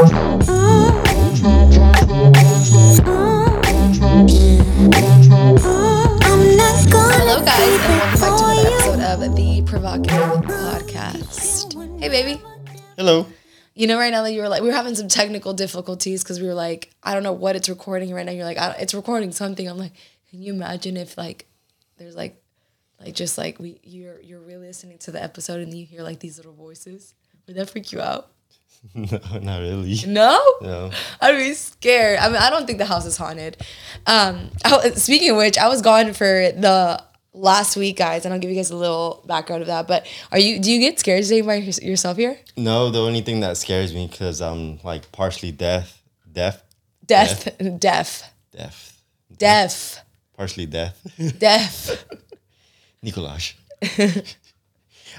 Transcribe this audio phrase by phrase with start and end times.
[0.00, 0.40] Hello, guys,
[7.10, 7.66] and welcome back
[8.16, 12.00] to another episode of the Provocative Podcast.
[12.00, 12.40] Hey, baby.
[12.96, 13.26] Hello.
[13.74, 16.40] You know, right now that you were like, we were having some technical difficulties because
[16.40, 18.32] we were like, I don't know what it's recording right now.
[18.32, 19.68] You're like, I, it's recording something.
[19.68, 19.92] I'm like,
[20.30, 21.44] can you imagine if like
[21.98, 22.42] there's like,
[22.98, 26.20] like just like we you're you're really listening to the episode and you hear like
[26.20, 27.12] these little voices?
[27.46, 28.30] Would that freak you out?
[28.94, 29.96] No, not really.
[30.06, 30.40] No.
[30.62, 30.90] No.
[31.20, 32.18] I'd be scared.
[32.18, 33.56] I mean, I don't think the house is haunted.
[34.06, 37.02] Um, I, speaking of which, I was gone for the
[37.34, 39.86] last week, guys, and I'll give you guys a little background of that.
[39.86, 40.58] But are you?
[40.60, 42.38] Do you get scared staying by yourself here?
[42.56, 46.02] No, the only thing that scares me because I'm like partially deaf,
[46.32, 46.62] deaf,
[47.04, 48.96] Death, deaf, deaf,
[49.36, 49.98] deaf,
[50.36, 50.96] partially deaf.
[51.38, 52.04] deaf.
[53.04, 53.54] Nicolaj.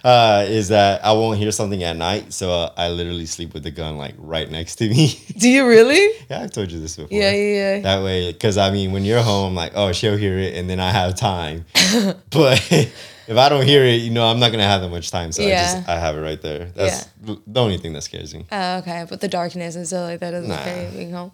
[0.03, 3.63] Uh, is that I won't hear something at night, so uh, I literally sleep with
[3.63, 5.19] the gun like right next to me.
[5.37, 6.09] Do you really?
[6.29, 7.15] yeah, I've told you this before.
[7.17, 7.79] Yeah, yeah, yeah.
[7.81, 10.79] That way, because I mean, when you're home, like, oh, she'll hear it, and then
[10.79, 11.65] I have time.
[12.31, 15.31] but if I don't hear it, you know, I'm not gonna have that much time.
[15.31, 16.65] So I just I have it right there.
[16.65, 18.45] That's the only thing that scares me.
[18.51, 20.61] Oh, okay, but the darkness and stuff like that doesn't Nah.
[20.61, 21.31] scare you being home.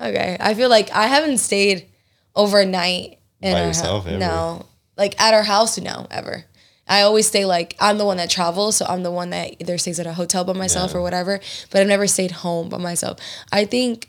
[0.00, 1.88] Okay, I feel like I haven't stayed
[2.34, 4.18] overnight in By our yourself, ever?
[4.18, 6.44] No, like at our house, no, ever.
[6.88, 9.78] I always stay like I'm the one that travels, so I'm the one that either
[9.78, 10.98] stays at a hotel by myself Yeah.
[10.98, 11.40] or whatever.
[11.70, 13.18] But I've never stayed home by myself.
[13.52, 14.08] I think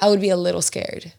[0.00, 1.12] I would be a little scared.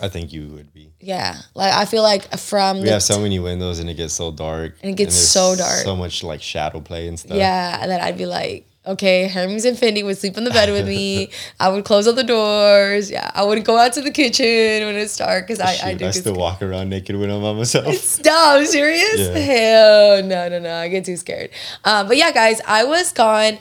[0.00, 0.92] I think you would be.
[1.00, 4.30] Yeah, like I feel like from We have so many windows and it gets so
[4.30, 4.76] dark.
[4.82, 5.78] And it gets there's so dark.
[5.84, 7.36] So much like shadow play and stuff.
[7.36, 10.70] Yeah, and then I'd be like, okay, Hermes and Fendi would sleep in the bed
[10.70, 11.30] with me.
[11.60, 13.10] I would close all the doors.
[13.10, 14.46] Yeah, I wouldn't go out to the kitchen
[14.86, 15.98] when it's dark because I, Shoot, I I, do.
[15.98, 16.36] get still scared.
[16.38, 17.94] walk around naked when I'm by myself.
[17.96, 19.18] Stop, serious?
[19.18, 19.38] Yeah.
[19.38, 20.74] Hell no, no, no.
[20.74, 21.50] I get too scared.
[21.84, 23.58] Um, but yeah, guys, I was gone.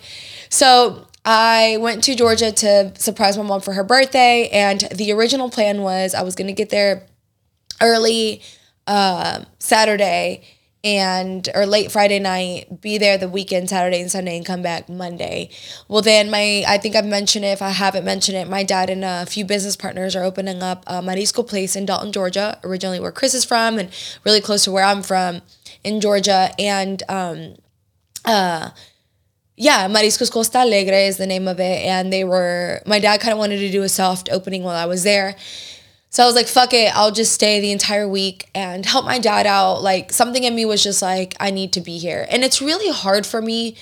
[0.50, 4.48] So I went to Georgia to surprise my mom for her birthday.
[4.50, 7.08] And the original plan was I was going to get there
[7.82, 8.42] early
[8.88, 10.44] um, Saturday
[10.86, 14.88] and or late Friday night, be there the weekend, Saturday and Sunday, and come back
[14.88, 15.50] Monday.
[15.88, 17.50] Well, then my I think I've mentioned it.
[17.50, 20.84] If I haven't mentioned it, my dad and a few business partners are opening up
[20.86, 23.90] a Marisco Place in Dalton, Georgia, originally where Chris is from, and
[24.24, 25.42] really close to where I'm from
[25.84, 26.52] in Georgia.
[26.60, 27.56] And um,
[28.24, 28.70] uh,
[29.58, 31.84] yeah, Mariscos Costa Alegre is the name of it.
[31.84, 34.86] And they were, my dad kind of wanted to do a soft opening while I
[34.86, 35.36] was there.
[36.16, 39.20] So I was like, fuck it, I'll just stay the entire week and help my
[39.20, 39.84] dad out.
[39.84, 42.26] Like, something in me was just like, I need to be here.
[42.30, 43.76] And it's really hard for me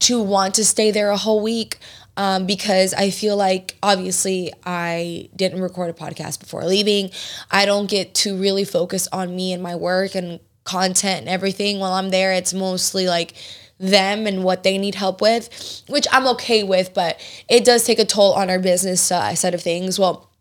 [0.00, 1.78] to want to stay there a whole week
[2.16, 7.10] um, because I feel like obviously I didn't record a podcast before leaving.
[7.52, 11.78] I don't get to really focus on me and my work and content and everything
[11.78, 12.32] while I'm there.
[12.32, 13.34] It's mostly like
[13.78, 18.00] them and what they need help with, which I'm okay with, but it does take
[18.00, 20.00] a toll on our business uh, side of things.
[20.00, 20.32] Well,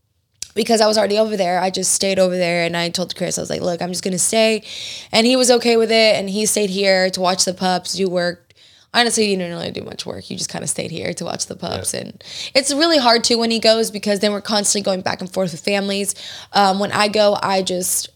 [0.56, 3.38] because I was already over there, I just stayed over there and I told Chris,
[3.38, 4.64] I was like, look, I'm just gonna stay.
[5.12, 8.10] And he was okay with it and he stayed here to watch the pups, do
[8.10, 8.54] work.
[8.96, 10.30] Honestly, you didn't really do much work.
[10.30, 11.96] You just kind of stayed here to watch the pups.
[11.96, 15.32] And it's really hard too when he goes because then we're constantly going back and
[15.32, 16.14] forth with families.
[16.52, 18.10] Um, when I go, I just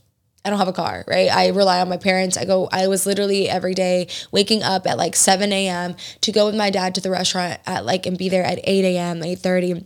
[0.48, 1.30] I don't have a car, right?
[1.30, 2.38] I rely on my parents.
[2.38, 5.96] I go, I was literally every day waking up at like 7 a.m.
[6.22, 8.86] to go with my dad to the restaurant at like and be there at 8
[8.86, 9.86] a.m., 8.30.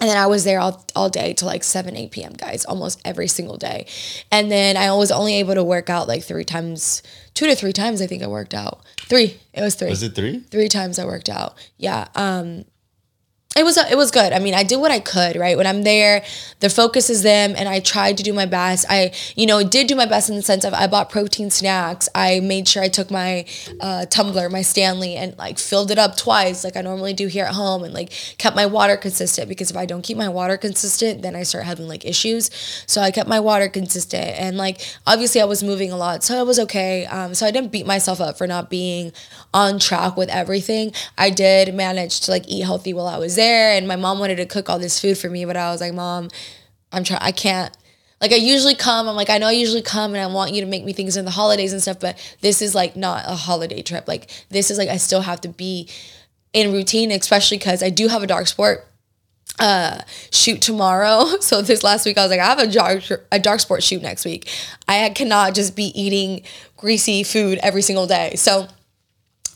[0.00, 3.00] And then I was there all, all day till like 7, 8 p.m., guys, almost
[3.04, 3.86] every single day.
[4.32, 7.02] And then I was only able to work out like three times,
[7.34, 8.80] two to three times, I think I worked out.
[9.02, 9.38] Three.
[9.52, 10.40] It was three Was it three?
[10.40, 11.54] three times I worked out.
[11.78, 12.08] Yeah.
[12.16, 12.64] Um
[13.56, 14.32] it was it was good.
[14.32, 15.56] I mean, I did what I could, right?
[15.56, 16.24] When I'm there,
[16.60, 18.84] the focus is them and I tried to do my best.
[18.88, 22.08] I, you know, did do my best in the sense of I bought protein snacks.
[22.14, 23.44] I made sure I took my
[23.80, 27.44] uh, tumbler, my Stanley and like filled it up twice like I normally do here
[27.44, 30.56] at home and like kept my water consistent because if I don't keep my water
[30.56, 32.50] consistent, then I start having like issues.
[32.86, 36.40] So I kept my water consistent and like obviously I was moving a lot, so
[36.40, 37.06] it was okay.
[37.06, 39.12] Um, so I didn't beat myself up for not being
[39.52, 40.92] on track with everything.
[41.16, 44.36] I did manage to like eat healthy while I was there, and my mom wanted
[44.36, 46.28] to cook all this food for me, but I was like, Mom,
[46.92, 47.20] I'm trying.
[47.22, 47.76] I can't.
[48.20, 50.62] Like I usually come, I'm like I know I usually come and I want you
[50.62, 53.34] to make me things in the holidays and stuff, but this is like not a
[53.34, 54.08] holiday trip.
[54.08, 55.88] Like this is like I still have to be
[56.52, 58.86] in routine, especially because I do have a Darc Sport
[59.58, 60.00] uh
[60.30, 61.26] shoot tomorrow.
[61.40, 64.00] So this last week I was like, I have a dark a Darc Sport shoot
[64.00, 64.48] next week.
[64.88, 66.44] I cannot just be eating
[66.76, 68.36] greasy food every single day.
[68.36, 68.68] So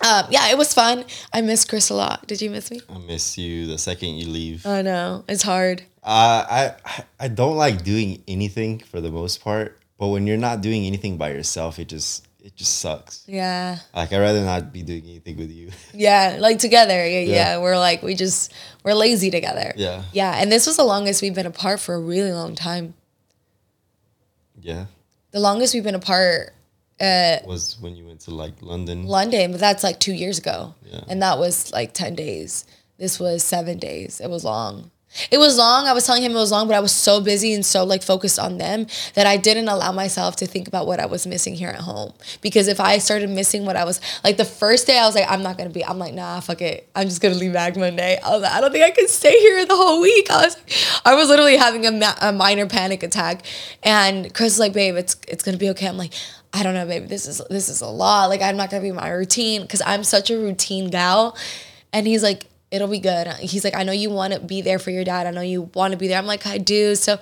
[0.04, 1.04] um, yeah, it was fun.
[1.32, 2.26] I miss Chris a lot.
[2.26, 2.80] Did you miss me?
[2.88, 4.64] I miss you the second you leave.
[4.66, 5.82] I know it's hard.
[6.02, 10.60] Uh, I I don't like doing anything for the most part, but when you're not
[10.60, 13.24] doing anything by yourself, it just it just sucks.
[13.26, 13.78] Yeah.
[13.94, 15.70] Like I'd rather not be doing anything with you.
[15.92, 17.06] Yeah, like together.
[17.06, 17.58] Yeah, yeah, Yeah.
[17.58, 18.52] We're like we just
[18.84, 19.72] we're lazy together.
[19.76, 20.04] Yeah.
[20.12, 22.94] Yeah, and this was the longest we've been apart for a really long time.
[24.60, 24.86] Yeah.
[25.32, 26.54] The longest we've been apart
[27.00, 29.04] uh Was when you went to like London.
[29.06, 30.74] London, but that's like 2 years ago.
[30.84, 31.00] Yeah.
[31.08, 32.64] And that was like 10 days.
[32.98, 34.20] This was 7 days.
[34.20, 34.90] It was long.
[35.30, 35.86] It was long.
[35.86, 38.02] I was telling him it was long, but I was so busy and so like
[38.02, 41.54] focused on them that I didn't allow myself to think about what I was missing
[41.54, 42.12] here at home.
[42.42, 45.24] Because if I started missing what I was like the first day, I was like,
[45.28, 45.82] I'm not gonna be.
[45.84, 46.88] I'm like, nah, fuck it.
[46.94, 48.18] I'm just gonna leave back Monday.
[48.22, 50.30] I was like, I don't think I can stay here the whole week.
[50.30, 53.44] I was, I was literally having a, ma- a minor panic attack,
[53.82, 55.86] and Chris was like, babe, it's it's gonna be okay.
[55.88, 56.12] I'm like.
[56.52, 57.06] I don't know, baby.
[57.06, 58.28] This is this is a lot.
[58.28, 61.36] Like I'm not gonna be my routine because I'm such a routine gal.
[61.92, 63.28] And he's like, it'll be good.
[63.34, 65.26] He's like, I know you want to be there for your dad.
[65.26, 66.18] I know you want to be there.
[66.18, 66.94] I'm like, I do.
[66.94, 67.18] So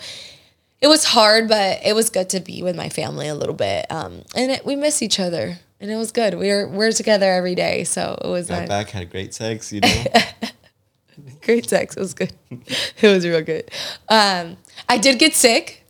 [0.81, 3.87] it was hard, but it was good to be with my family a little bit.
[3.91, 6.35] Um, and it, we miss each other, and it was good.
[6.35, 8.69] We were we're together every day, so it was Got nice.
[8.69, 10.05] back, had great sex, you know.
[11.43, 11.97] Great sex.
[11.97, 12.33] It was good.
[12.51, 13.71] it was real good.
[14.09, 14.57] Um,
[14.89, 15.86] I did get sick.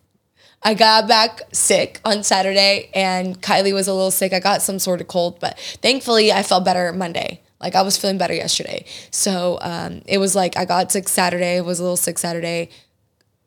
[0.66, 4.32] I got back sick on Saturday, and Kylie was a little sick.
[4.32, 7.40] I got some sort of cold, but thankfully I felt better Monday.
[7.60, 8.84] Like I was feeling better yesterday.
[9.12, 12.70] So um, it was like I got sick Saturday, was a little sick Saturday,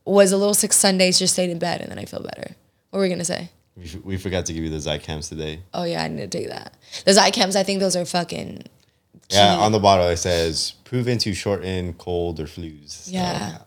[0.05, 2.55] was a little sick Sunday, just stayed in bed, and then I feel better.
[2.89, 3.49] What were we gonna say?
[4.03, 5.61] we, forgot to give you the Zicams today.
[5.73, 6.73] Oh yeah, I need to take that.
[7.03, 8.63] The Zicams, I think those are fucking.
[9.29, 12.91] Yeah, on the bottle it says proven to shorten cold or flus.
[12.91, 13.57] So, Yeah.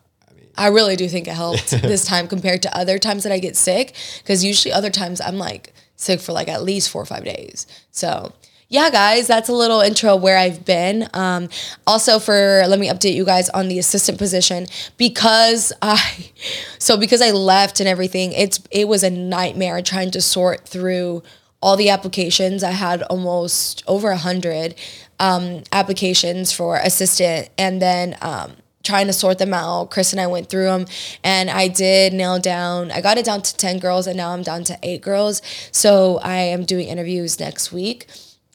[0.57, 3.55] I really do think it helped this time compared to other times that I get
[3.55, 3.95] sick.
[4.19, 7.67] Because usually other times I'm like sick for like at least four or five days.
[7.91, 8.33] So
[8.73, 11.07] yeah, guys, that's a little intro where I've been.
[11.13, 11.49] Um,
[11.85, 14.65] also, for let me update you guys on the assistant position
[14.97, 16.31] because I,
[16.79, 21.21] so because I left and everything, it's it was a nightmare trying to sort through
[21.61, 22.63] all the applications.
[22.63, 24.73] I had almost over a hundred
[25.19, 28.53] um, applications for assistant, and then um,
[28.83, 29.89] trying to sort them out.
[29.89, 30.85] Chris and I went through them,
[31.23, 32.91] and I did nail down.
[32.91, 35.41] I got it down to ten girls, and now I'm down to eight girls.
[35.71, 38.07] So I am doing interviews next week.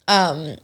[0.06, 0.56] Um,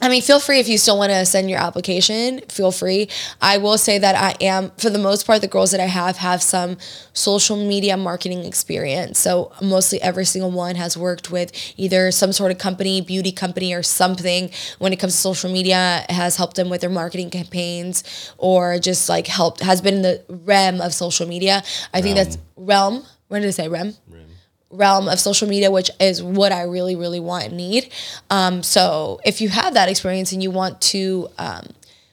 [0.00, 3.08] I mean, feel free if you still want to send your application, feel free.
[3.42, 6.18] I will say that I am, for the most part, the girls that I have
[6.18, 6.76] have some
[7.12, 9.18] social media marketing experience.
[9.18, 13.74] So, mostly every single one has worked with either some sort of company, beauty company,
[13.74, 18.04] or something when it comes to social media, has helped them with their marketing campaigns
[18.38, 21.62] or just like helped, has been in the realm of social media.
[21.92, 23.04] I think that's realm.
[23.28, 23.94] When did I say realm?
[24.70, 27.90] Realm of social media, which is what I really, really want and need.
[28.30, 31.66] Um, so if you have that experience and you want to um,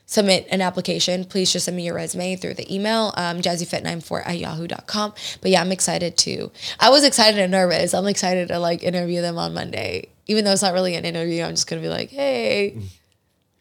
[0.05, 4.37] submit an application, please just send me your resume through the email, um, jazzyfit94 at
[4.37, 5.13] yahoo.com.
[5.41, 7.93] But yeah, I'm excited to, I was excited and nervous.
[7.93, 10.07] I'm excited to like interview them on Monday.
[10.27, 12.77] Even though it's not really an interview, I'm just going to be like, hey,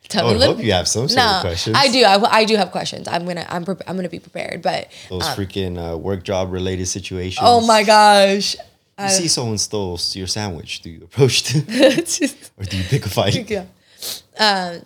[0.09, 0.39] tell I me.
[0.39, 1.77] look- hope you have some sort no, of questions.
[1.79, 2.05] I do.
[2.05, 3.09] I, I do have questions.
[3.09, 3.45] I'm gonna.
[3.49, 3.65] I'm.
[3.65, 4.63] Pre- I'm gonna be prepared.
[4.63, 7.41] But Those freaking uh, work job related situations.
[7.43, 8.57] oh my gosh,
[8.99, 10.81] You see someone stole your sandwich.
[10.83, 11.63] Do you approach them
[12.59, 13.51] or do you pick a fight?
[13.51, 13.65] yeah.
[14.39, 14.83] Um,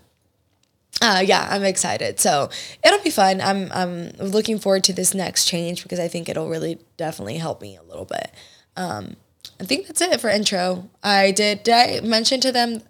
[1.01, 2.19] uh, yeah, I'm excited.
[2.19, 2.49] So
[2.85, 3.41] it'll be fun.
[3.41, 7.61] I'm I'm looking forward to this next change because I think it'll really definitely help
[7.61, 8.33] me a little bit.
[8.77, 9.17] Um,
[9.61, 10.89] I think that's it for intro.
[11.03, 11.63] I did.
[11.63, 12.83] Did I mention to them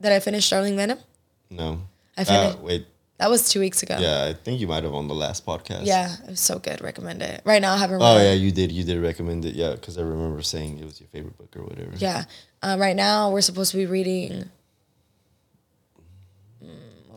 [0.00, 0.98] that I finished Starling Venom?
[1.50, 1.80] No.
[2.16, 2.86] I Uh, finished- wait.
[3.18, 3.96] That was two weeks ago.
[3.98, 5.86] Yeah, I think you might have on the last podcast.
[5.86, 6.82] Yeah, it was so good.
[6.82, 7.40] Recommend it.
[7.44, 8.02] Right now, I haven't.
[8.02, 8.70] Oh yeah, you did.
[8.70, 9.54] You did recommend it.
[9.54, 11.92] Yeah, because I remember saying it was your favorite book or whatever.
[11.96, 12.24] Yeah.
[12.62, 14.50] Uh, right now, we're supposed to be reading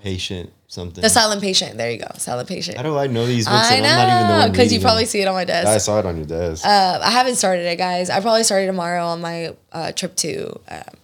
[0.01, 1.01] Patient something.
[1.01, 1.77] The Silent Patient.
[1.77, 2.07] There you go.
[2.15, 2.77] Silent Patient.
[2.77, 3.69] How do I know these books?
[3.69, 5.09] I and I'm not even the know because you probably them?
[5.09, 5.67] see it on my desk.
[5.67, 6.65] I saw it on your desk.
[6.65, 8.09] Uh, I haven't started it, guys.
[8.09, 10.95] I probably started tomorrow on my uh, trip to um,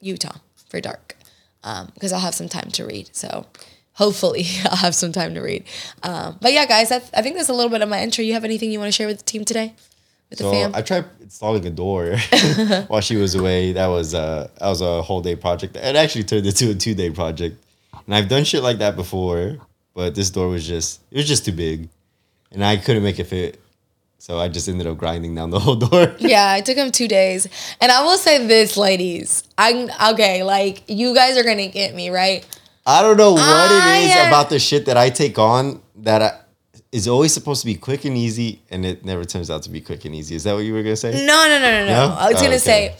[0.00, 1.14] Utah for Darc
[1.94, 3.10] because I'll have some time to read.
[3.12, 3.46] So
[3.94, 5.64] hopefully I'll have some time to read.
[6.02, 8.24] Um, but yeah, guys, that's, I think that's a little bit of my intro.
[8.24, 9.74] You have anything you want to share with the team today?
[10.30, 10.74] With the so fam?
[10.74, 12.16] I tried installing a door
[12.88, 13.72] while she was away.
[13.72, 15.76] That was uh that was a whole day project.
[15.76, 17.62] It actually turned into a two day project.
[18.06, 19.58] And I've done shit like that before,
[19.94, 21.88] but this door was just it was just too big,
[22.52, 23.60] and I couldn't make it fit.
[24.24, 26.14] So I just ended up grinding down the whole door.
[26.18, 27.46] yeah, it took him two days.
[27.78, 29.42] And I will say this, ladies.
[29.58, 32.42] I'm okay, like you guys are gonna get me, right?
[32.86, 35.82] I don't know what I it is am- about the shit that I take on
[35.96, 36.40] that I,
[36.90, 39.82] is always supposed to be quick and easy, and it never turns out to be
[39.82, 40.34] quick and easy.
[40.36, 41.10] Is that what you were gonna say?
[41.26, 42.08] No, no, no, no, no.
[42.08, 42.14] No?
[42.14, 42.58] I was Oh, gonna okay.
[42.58, 42.96] say,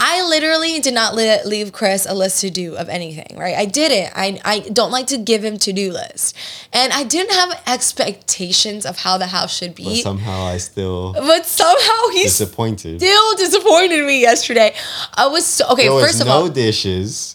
[0.00, 3.56] I literally did not li- leave Chris a list to do of anything, right?
[3.56, 4.12] I didn't.
[4.14, 6.34] I, I don't like to give him to do lists.
[6.72, 10.02] And I didn't have expectations of how the house should But be.
[10.02, 13.00] somehow I still But somehow he disappointed.
[13.00, 14.72] still disappointed me yesterday.
[15.14, 15.84] I was so, okay.
[15.84, 17.34] There was first of no all, dishes.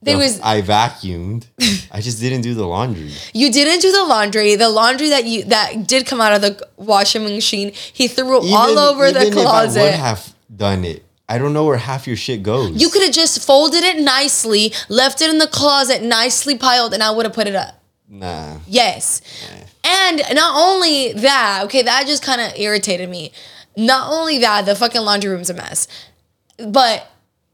[0.00, 1.46] there The- was I vacuumed.
[1.92, 3.12] I just didn't do the laundry.
[3.34, 4.56] you didn't do the laundry.
[4.56, 8.52] The laundry that you that did come out of the washing machine, he threw it
[8.54, 9.92] all over the even If I would closet.
[9.94, 11.04] have done it.
[11.28, 12.80] I don't know where half your shit goes.
[12.80, 17.02] You could have just folded it nicely, left it in the closet, nicely piled, and
[17.02, 17.74] I would have put it up.
[18.08, 18.58] Nah.
[18.66, 19.20] Yes.
[19.84, 23.32] And not only that, okay, that just kind of irritated me.
[23.76, 25.86] Not only that, the fucking laundry room's a mess.
[26.66, 27.06] But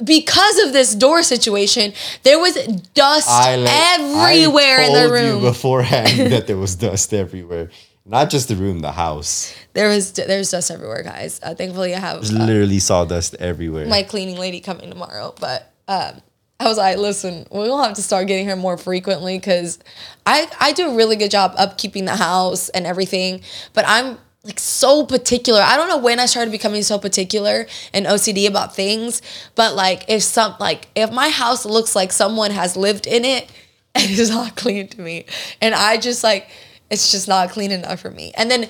[0.02, 2.54] because of this door situation, there was
[2.95, 5.43] dust I like, everywhere I in the told room.
[5.43, 7.71] you beforehand that there was dust everywhere.
[8.07, 9.54] Not just the room, the house.
[9.75, 11.40] There was there's dust everywhere, guys.
[11.43, 13.87] Uh, thankfully, I have There's uh, literally sawdust everywhere.
[13.87, 15.35] my cleaning lady coming tomorrow.
[15.40, 16.23] But um,
[16.61, 19.81] I was like, listen, we'll have to start getting her more frequently because
[20.25, 23.40] I I do a really good job upkeeping the house and everything.
[23.73, 25.61] But I'm like so particular.
[25.61, 29.23] I don't know when I started becoming so particular and OCD about things.
[29.57, 33.50] But like if some like if my house looks like someone has lived in it
[33.97, 35.26] and it's not clean to me,
[35.61, 36.49] and I just like
[36.90, 38.33] it's just not clean enough for me.
[38.37, 38.69] And then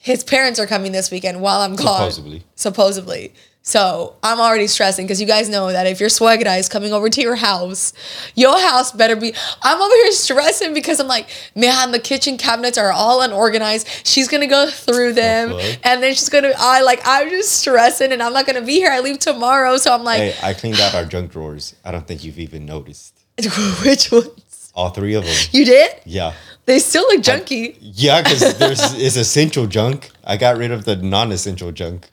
[0.00, 2.10] his parents are coming this weekend while I'm gone.
[2.10, 2.42] Supposedly.
[2.54, 3.34] Supposedly.
[3.62, 6.94] So I'm already stressing because you guys know that if your swag guy is coming
[6.94, 7.92] over to your house,
[8.34, 9.34] your house better be.
[9.62, 13.86] I'm over here stressing because I'm like, man, the kitchen cabinets are all unorganized.
[14.04, 15.78] She's gonna go through them, fuck?
[15.84, 16.52] and then she's gonna.
[16.58, 18.90] I like, I'm just stressing, and I'm not gonna be here.
[18.90, 21.74] I leave tomorrow, so I'm like, hey, I cleaned out our junk drawers.
[21.84, 23.20] I don't think you've even noticed.
[23.84, 24.72] which ones?
[24.74, 25.36] All three of them.
[25.52, 26.00] You did?
[26.06, 26.32] Yeah.
[26.66, 27.76] They still look junky.
[27.80, 30.10] Yeah, because there's it's essential junk.
[30.24, 32.08] I got rid of the non-essential junk.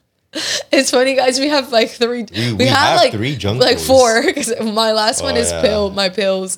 [0.72, 1.40] It's funny, guys.
[1.40, 2.26] We have like three.
[2.36, 5.52] We, we have, have like three junk like four because my last one Oh, is
[5.52, 5.62] yeah.
[5.62, 5.90] pill.
[5.92, 6.58] My pills.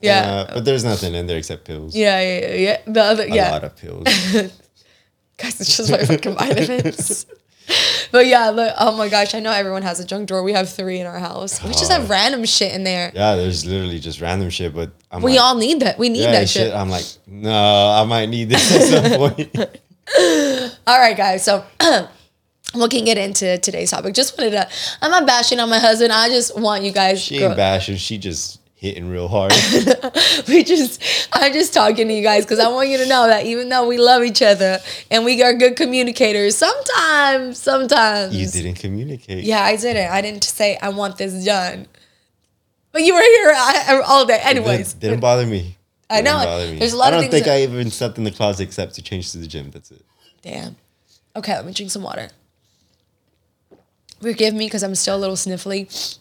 [0.00, 0.20] Yeah.
[0.48, 1.94] Uh, but there's nothing in there except pills.
[1.96, 2.78] Yeah, yeah, yeah, yeah.
[2.92, 3.50] The other, yeah.
[3.50, 4.04] A lot of pills.
[5.38, 7.26] Guys, it's just my fucking vitamins.
[8.12, 10.42] But yeah, look, oh my gosh, I know everyone has a junk drawer.
[10.42, 11.62] We have three in our house.
[11.62, 12.08] We just have oh.
[12.12, 13.10] random shit in there.
[13.14, 15.98] yeah, there's literally just random shit, but I'm We like, all need that.
[15.98, 16.68] We need yeah, that shit.
[16.68, 16.74] shit.
[16.74, 19.56] I'm like, no, I might need this at some point.
[20.86, 21.44] All right, guys.
[21.44, 21.64] So
[22.74, 24.14] we can get into today's topic.
[24.14, 24.68] Just wanted to.
[25.00, 26.12] I'm not bashing on my husband.
[26.12, 27.22] I just want you guys.
[27.22, 27.96] She ain't bashing.
[27.96, 29.52] She just hitting real hard.
[30.48, 33.46] we just I'm just talking to you guys because I want you to know that
[33.46, 34.78] even though we love each other
[35.10, 39.44] and we are good communicators, sometimes, sometimes you didn't communicate.
[39.44, 40.10] Yeah, I didn't.
[40.10, 41.88] I didn't say I want this done.
[42.92, 44.36] But you were here all day.
[44.36, 45.76] It Anyways, didn't, didn't bother me.
[46.10, 46.32] I know.
[46.32, 46.78] Didn't bother me.
[46.78, 49.02] There's a lot I don't think that- I even slept in the closet except to
[49.02, 49.70] change to the gym.
[49.70, 50.04] That's it.
[50.42, 50.76] damn.
[51.34, 52.28] Okay, let me drink some water.
[54.22, 56.18] Forgive me because I'm still a little sniffly.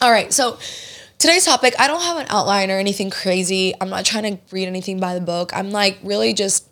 [0.00, 0.58] All right, so
[1.22, 3.72] today's topic, I don't have an outline or anything crazy.
[3.80, 5.52] I'm not trying to read anything by the book.
[5.54, 6.68] I'm like really just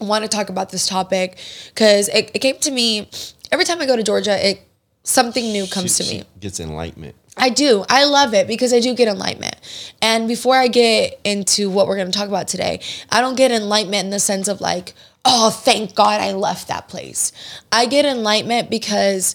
[0.00, 1.38] want to talk about this topic
[1.68, 3.08] because it, it came to me
[3.52, 4.62] every time I go to Georgia, it
[5.02, 6.24] something new comes She- to me.
[6.40, 7.14] Gets enlightenment.
[7.36, 7.84] I do.
[7.90, 9.56] I love it because I do get enlightenment.
[10.00, 13.50] And before I get into what we're going to talk about today, I don't get
[13.50, 17.32] enlightenment in the sense of like, oh, thank God I left that place.
[17.72, 19.34] I get enlightenment because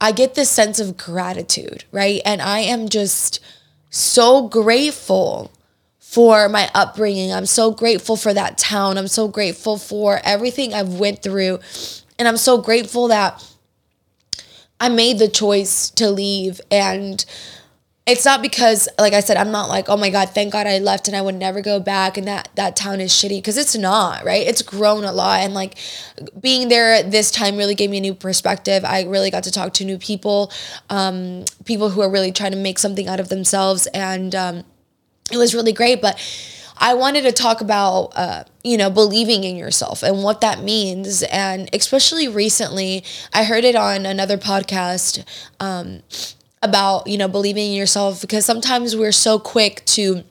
[0.00, 2.22] I get this sense of gratitude, right?
[2.24, 3.40] And I am just
[3.90, 5.50] so grateful
[5.98, 7.32] for my upbringing.
[7.32, 8.96] I'm so grateful for that town.
[8.96, 11.60] I'm so grateful for everything I've went through.
[12.18, 13.44] And I'm so grateful that
[14.80, 17.24] I made the choice to leave and
[18.08, 20.78] it's not because like I said I'm not like oh my god thank god I
[20.78, 23.76] left and I would never go back and that that town is shitty because it's
[23.76, 24.46] not right?
[24.46, 25.76] It's grown a lot and like
[26.40, 28.84] being there this time really gave me a new perspective.
[28.84, 30.50] I really got to talk to new people
[30.90, 34.64] um, people who are really trying to make something out of themselves and um,
[35.30, 36.18] it was really great but
[36.78, 41.22] i wanted to talk about uh, you know believing in yourself and what that means
[41.24, 45.24] and especially recently i heard it on another podcast
[45.60, 46.02] um,
[46.62, 50.24] about you know believing in yourself because sometimes we're so quick to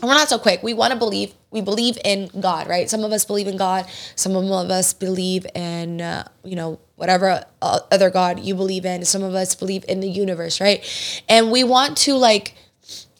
[0.00, 0.62] we're not so quick.
[0.62, 2.88] We want to believe we believe in god right?
[2.88, 7.44] Some of us believe in god some of us believe in uh, you know whatever
[7.62, 9.04] uh, other god you believe in.
[9.04, 10.84] Some of us believe in the universe right?
[11.28, 12.54] And we want to like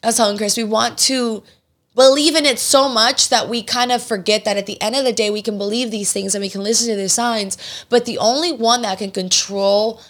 [0.02, 1.42] I was Chris, we want to
[1.98, 5.04] believe in it so much that we kind of forget that at the end of
[5.04, 7.58] the day, we can believe these things and we can listen to the signs.
[7.88, 10.00] But the only one that can control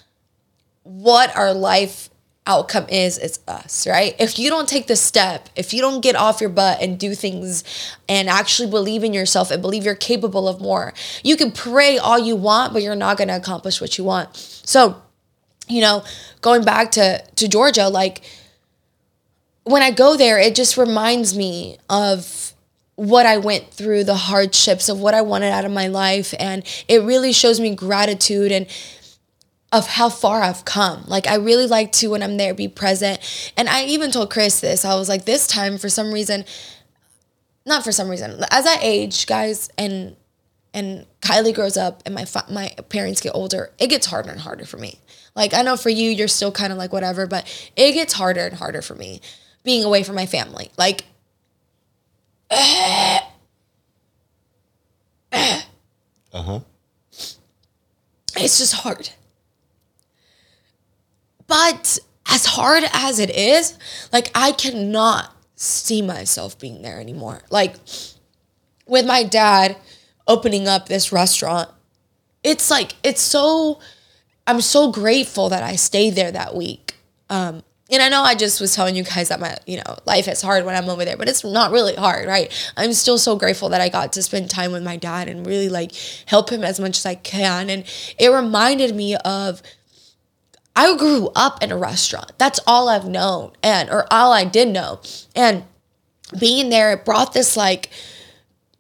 [0.83, 2.08] what our life
[2.49, 4.17] outcome is, is us, right?
[4.19, 7.15] If you don't take the step, if you don't get off your butt and do
[7.15, 7.63] things
[8.09, 12.19] and actually believe in yourself and believe you're capable of more, you can pray all
[12.19, 14.35] you want, but you're not going to accomplish what you want.
[14.35, 15.01] So,
[15.69, 16.03] you know,
[16.41, 18.23] going back to to Georgia, like
[19.65, 22.55] when I go there, it just reminds me of
[22.97, 26.35] what I went through, the hardships of what I wanted out of my life.
[26.41, 28.67] And it really shows me gratitude and
[29.73, 31.05] of how far I've come.
[31.07, 33.21] Like I really like to when I'm there be present.
[33.57, 34.85] And I even told Chris this.
[34.85, 36.45] I was like, this time for some reason,
[37.67, 40.17] not for some reason, as I age, guys, and
[40.75, 44.41] and Kylie grows up and my fa- my parents get older, it gets harder and
[44.41, 45.01] harder for me.
[45.35, 47.47] Like I know for you, you're still kind of like whatever, but
[47.77, 49.21] it gets harder and harder for me
[49.65, 50.71] being away from my family.
[50.79, 51.05] Like,
[55.31, 56.61] Uh huh.
[58.37, 59.11] it's just hard.
[61.49, 63.77] But as hard as it is,
[64.13, 67.43] like I cannot see myself being there anymore.
[67.51, 67.75] Like
[68.87, 69.77] with my dad
[70.29, 71.71] opening up this restaurant,
[72.45, 73.81] it's like it's so
[74.47, 76.95] I'm so grateful that I stayed there that week.
[77.29, 80.29] Um and I know I just was telling you guys that my, you know, life
[80.29, 82.53] is hard when I'm over there, but it's not really hard, right?
[82.77, 85.71] I'm still so grateful that I got to spend time with my dad and really
[85.71, 85.93] like
[86.27, 87.71] help him as much as I can.
[87.71, 87.85] And
[88.19, 89.63] it reminded me of
[90.79, 92.33] I grew up in a restaurant.
[92.39, 95.01] That's all I've known and or all I did know.
[95.35, 95.65] And
[96.39, 97.91] being there it brought this like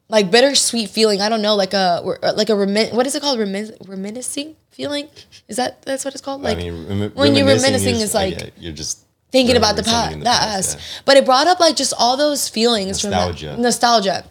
[0.08, 1.20] like bittersweet feeling.
[1.20, 2.00] I don't know, like a
[2.36, 3.40] like a remin what is it called?
[3.40, 5.08] Remin- reminiscing feeling?
[5.48, 6.40] Is that that's what it's called?
[6.40, 9.00] Like I mean, remi- when you're reminiscing is like you're just
[9.32, 10.84] thinking about the remembering past, yeah.
[11.04, 13.56] But it brought up like just all those feelings from Nostalgia.
[13.58, 14.24] nostalgia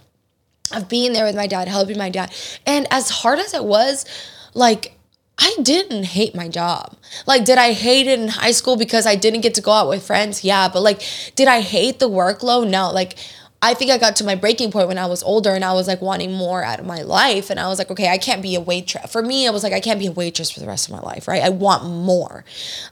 [0.74, 2.34] of being there with my dad, helping my dad.
[2.66, 4.06] And as hard as it was,
[4.54, 4.97] like
[5.40, 6.96] I didn't hate my job.
[7.28, 9.88] Like, did I hate it in high school because I didn't get to go out
[9.88, 10.44] with friends?
[10.44, 11.02] Yeah, but like,
[11.36, 12.70] did I hate the workload?
[12.70, 12.92] No.
[12.92, 13.18] Like,
[13.62, 15.88] I think I got to my breaking point when I was older and I was
[15.88, 17.50] like wanting more out of my life.
[17.50, 19.12] And I was like, okay, I can't be a waitress.
[19.12, 21.02] For me, I was like, I can't be a waitress for the rest of my
[21.02, 21.44] life, right?
[21.44, 22.44] I want more.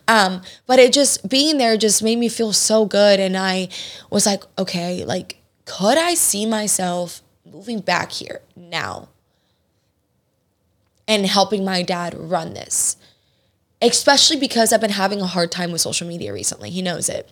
[0.07, 3.19] Um, but it just being there just made me feel so good.
[3.19, 3.69] And I
[4.09, 9.09] was like, okay, like, could I see myself moving back here now
[11.07, 12.97] and helping my dad run this?
[13.81, 16.69] Especially because I've been having a hard time with social media recently.
[16.69, 17.31] He knows it.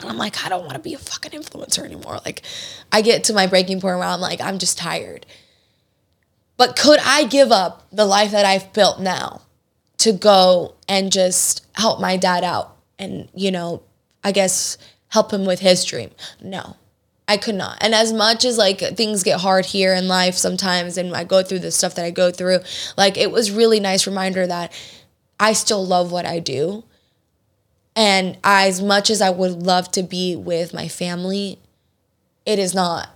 [0.00, 2.20] And I'm like, I don't want to be a fucking influencer anymore.
[2.24, 2.42] Like,
[2.92, 5.24] I get to my breaking point where I'm like, I'm just tired.
[6.56, 9.42] But could I give up the life that I've built now
[9.98, 13.82] to go and just help my dad out and, you know,
[14.24, 14.76] I guess
[15.08, 16.10] help him with his dream?
[16.42, 16.76] No,
[17.28, 17.78] I could not.
[17.80, 21.42] And as much as like things get hard here in life sometimes and I go
[21.42, 22.60] through the stuff that I go through,
[22.96, 24.72] like it was really nice reminder that
[25.40, 26.84] I still love what I do.
[27.96, 31.58] And as much as I would love to be with my family,
[32.44, 33.08] it is not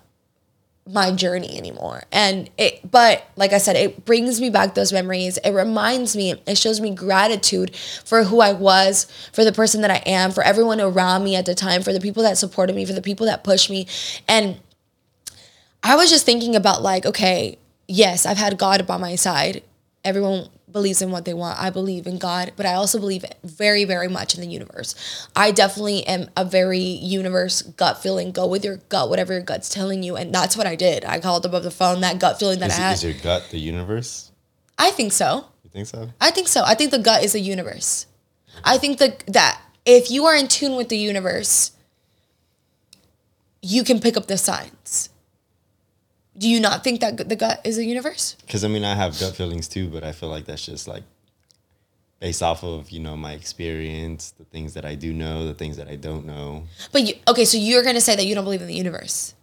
[0.87, 2.03] my journey anymore.
[2.11, 5.39] And it but like I said, it brings me back those memories.
[5.39, 9.91] It reminds me, it shows me gratitude for who I was, for the person that
[9.91, 12.85] I am, for everyone around me at the time, for the people that supported me,
[12.85, 13.87] for the people that pushed me.
[14.27, 14.59] And
[15.83, 19.63] I was just thinking about like, okay, yes, I've had God by my side.
[20.05, 21.59] Everyone believes in what they want.
[21.61, 24.95] I believe in God, but I also believe very, very much in the universe.
[25.35, 28.33] I definitely am a very universe gut feeling.
[28.33, 31.05] Go with your gut, whatever your gut's telling you, and that's what I did.
[31.05, 32.93] I called above the phone that gut feeling that Is, I had.
[32.95, 34.31] is your gut the universe?
[34.79, 35.47] I think so.
[35.65, 36.11] You think so?
[36.21, 36.63] I think so.
[36.65, 38.07] I think the gut is the universe.
[38.65, 41.73] I think that that if you are in tune with the universe,
[43.63, 45.11] you can pick up the signs.
[46.41, 48.35] Do you not think that the gut is a universe?
[48.41, 51.03] Because I mean, I have gut feelings too, but I feel like that's just like
[52.19, 55.77] based off of you know my experience, the things that I do know, the things
[55.77, 56.65] that I don't know.
[56.93, 59.35] But you, okay, so you're gonna say that you don't believe in the universe.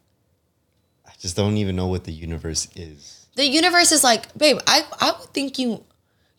[1.06, 3.28] I just don't even know what the universe is.
[3.36, 5.84] The universe is like, babe, I I would think you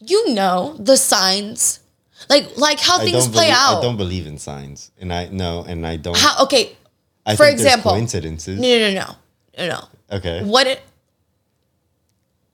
[0.00, 1.80] you know the signs.
[2.28, 3.78] Like like how I things play believe, out.
[3.78, 6.16] I don't believe in signs, and I no, and I don't.
[6.16, 6.76] how okay,
[7.24, 8.58] I for think example- coincidences.
[8.58, 9.14] no no no.
[9.56, 9.88] No no.
[10.10, 10.42] Okay.
[10.44, 10.82] What it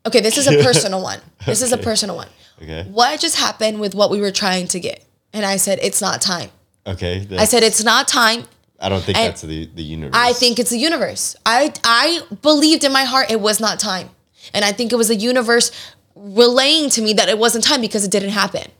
[0.06, 1.20] Okay, this is a personal one.
[1.46, 2.28] This is a personal one.
[2.62, 2.84] Okay.
[2.90, 5.04] What just happened with what we were trying to get?
[5.32, 6.50] And I said it's not time.
[6.86, 7.26] Okay.
[7.38, 8.44] I said it's not time.
[8.80, 10.14] I don't think and that's the the universe.
[10.14, 11.36] I think it's the universe.
[11.46, 14.10] I I believed in my heart it was not time.
[14.52, 15.70] And I think it was the universe
[16.14, 18.70] relaying to me that it wasn't time because it didn't happen.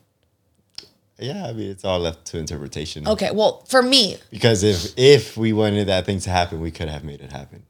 [1.18, 3.06] Yeah, I mean, it's all left to interpretation.
[3.06, 6.88] Okay, well, for me, Because if if we wanted that thing to happen, we could
[6.88, 7.62] have made it happen.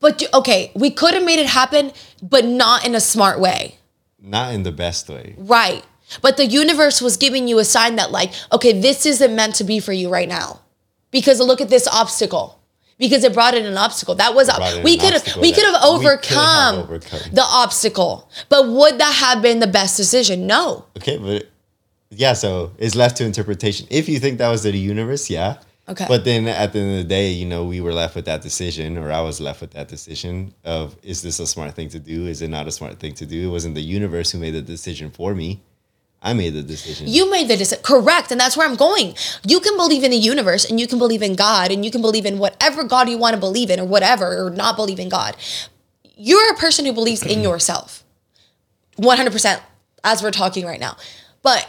[0.00, 3.78] But you- okay, we could have made it happen, but not in a smart way.
[4.20, 5.34] Not in the best way.
[5.38, 5.84] Right.
[6.22, 9.64] But the universe was giving you a sign that, like, okay, this isn't meant to
[9.64, 10.60] be for you right now.
[11.10, 12.60] Because look at this obstacle.
[12.98, 14.14] Because it brought in an obstacle.
[14.14, 14.48] That was
[14.82, 17.20] we could have obstacle we could have we could have overcome overcome.
[17.32, 18.30] the obstacle.
[18.48, 20.46] But would that have been the best decision?
[20.46, 20.86] No.
[20.96, 21.50] Okay, but
[22.10, 23.86] yeah, so it's left to interpretation.
[23.90, 25.58] If you think that was the universe, yeah.
[25.88, 26.06] Okay.
[26.08, 28.42] But then at the end of the day, you know, we were left with that
[28.42, 32.00] decision, or I was left with that decision of is this a smart thing to
[32.00, 32.26] do?
[32.26, 33.48] Is it not a smart thing to do?
[33.48, 35.62] It wasn't the universe who made the decision for me.
[36.22, 37.06] I made the decision.
[37.06, 37.84] You made the decision.
[37.84, 38.32] Correct.
[38.32, 39.14] And that's where I'm going.
[39.46, 42.02] You can believe in the universe and you can believe in God and you can
[42.02, 45.08] believe in whatever God you want to believe in or whatever, or not believe in
[45.08, 45.36] God.
[46.16, 48.02] You're a person who believes in yourself.
[48.98, 49.60] 100%
[50.02, 50.96] as we're talking right now.
[51.42, 51.68] But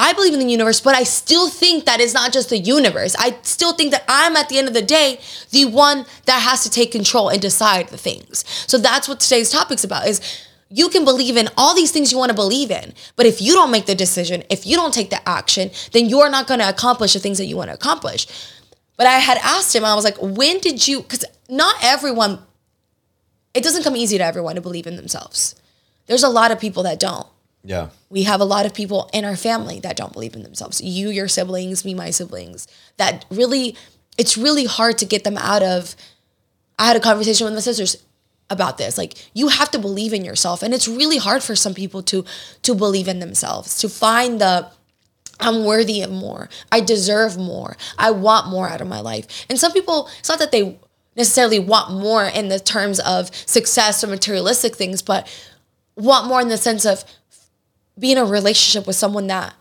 [0.00, 3.16] I believe in the universe, but I still think that it's not just the universe.
[3.18, 5.18] I still think that I'm at the end of the day
[5.50, 8.44] the one that has to take control and decide the things.
[8.68, 10.20] So that's what today's topic's about is
[10.70, 13.54] you can believe in all these things you want to believe in, but if you
[13.54, 16.68] don't make the decision, if you don't take the action, then you're not going to
[16.68, 18.28] accomplish the things that you want to accomplish.
[18.96, 22.38] But I had asked him, I was like, when did you, because not everyone,
[23.52, 25.56] it doesn't come easy to everyone to believe in themselves.
[26.06, 27.26] There's a lot of people that don't.
[27.68, 27.90] Yeah.
[28.08, 30.80] We have a lot of people in our family that don't believe in themselves.
[30.80, 32.66] You, your siblings, me, my siblings.
[32.96, 33.76] That really,
[34.16, 35.94] it's really hard to get them out of.
[36.78, 38.02] I had a conversation with my sisters
[38.48, 38.96] about this.
[38.96, 42.24] Like you have to believe in yourself, and it's really hard for some people to
[42.62, 44.70] to believe in themselves, to find the
[45.38, 46.48] I'm worthy of more.
[46.72, 47.76] I deserve more.
[47.98, 49.46] I want more out of my life.
[49.50, 50.78] And some people, it's not that they
[51.16, 55.28] necessarily want more in the terms of success or materialistic things, but
[55.96, 57.04] want more in the sense of
[57.98, 59.54] be in a relationship with someone that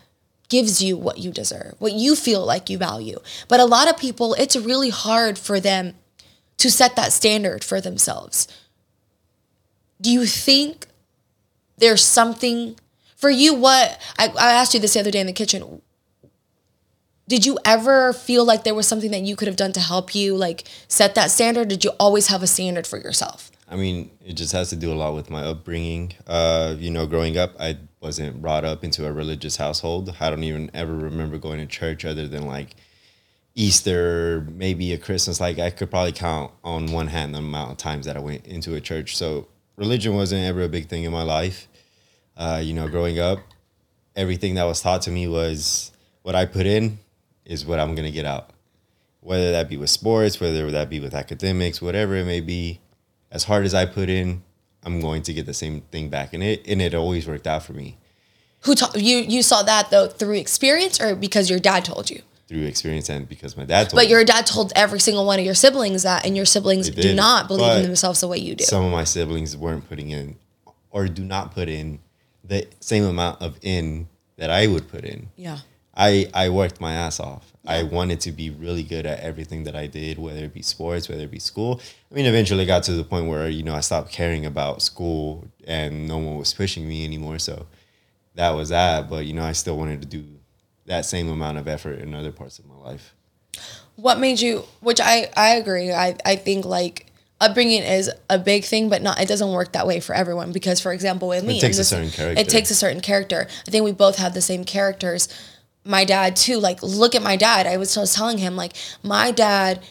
[0.50, 3.20] gives you what you deserve, what you feel like you value.
[3.48, 5.96] But a lot of people, it's really hard for them
[6.58, 8.48] to set that standard for themselves.
[10.00, 10.88] Do you think
[11.78, 12.78] there's something
[13.16, 13.54] for you?
[13.54, 15.82] What I, I asked you this the other day in the kitchen.
[17.28, 20.16] Did you ever feel like there was something that you could have done to help
[20.16, 21.68] you like set that standard?
[21.68, 23.52] Did you always have a standard for yourself?
[23.70, 26.14] I mean, it just has to do a lot with my upbringing.
[26.26, 30.16] Uh, you know, growing up, I wasn't brought up into a religious household.
[30.20, 32.76] I don't even ever remember going to church other than like
[33.56, 35.40] Easter, maybe a Christmas.
[35.40, 38.46] Like I could probably count on one hand the amount of times that I went
[38.46, 39.18] into a church.
[39.18, 41.68] So religion wasn't ever a big thing in my life.
[42.36, 43.40] Uh, you know, growing up,
[44.16, 47.00] everything that was taught to me was what I put in
[47.46, 48.52] is what I'm gonna get out.
[49.22, 52.80] Whether that be with sports, whether that be with academics, whatever it may be,
[53.32, 54.44] as hard as I put in,
[54.84, 56.34] I'm going to get the same thing back.
[56.34, 57.98] And it and it always worked out for me
[58.62, 59.18] Who taught you?
[59.18, 62.22] You saw that though through experience, or because your dad told you?
[62.48, 64.12] through experience and because my dad told But me.
[64.12, 67.50] your dad told every single one of your siblings that, and your siblings do not
[67.50, 68.64] believe in themselves the way you do.
[68.64, 70.38] some of my siblings weren't putting in
[70.90, 72.00] or do not put in
[72.46, 75.28] the same amount of in that I would put in.
[75.36, 75.58] yeah.
[75.98, 77.52] I I worked my ass off.
[77.66, 81.10] I wanted to be really good at everything that I did, whether it be sports,
[81.10, 81.82] whether it be school.
[82.10, 85.48] I mean, eventually got to the point where you know I stopped caring about school
[85.66, 87.40] and no one was pushing me anymore.
[87.40, 87.66] So
[88.36, 89.10] that was that.
[89.10, 90.24] But you know, I still wanted to do
[90.86, 93.14] that same amount of effort in other parts of my life.
[93.96, 94.64] What made you?
[94.80, 95.92] Which I I agree.
[95.92, 97.08] I I think like
[97.42, 100.52] upbringing is a big thing, but not it doesn't work that way for everyone.
[100.52, 102.40] Because for example, with me, it takes a certain character.
[102.40, 103.48] It takes a certain character.
[103.68, 105.28] I think we both have the same characters.
[105.88, 106.60] My dad too.
[106.60, 107.66] Like look at my dad.
[107.68, 108.74] I was telling him like
[109.04, 109.84] my dad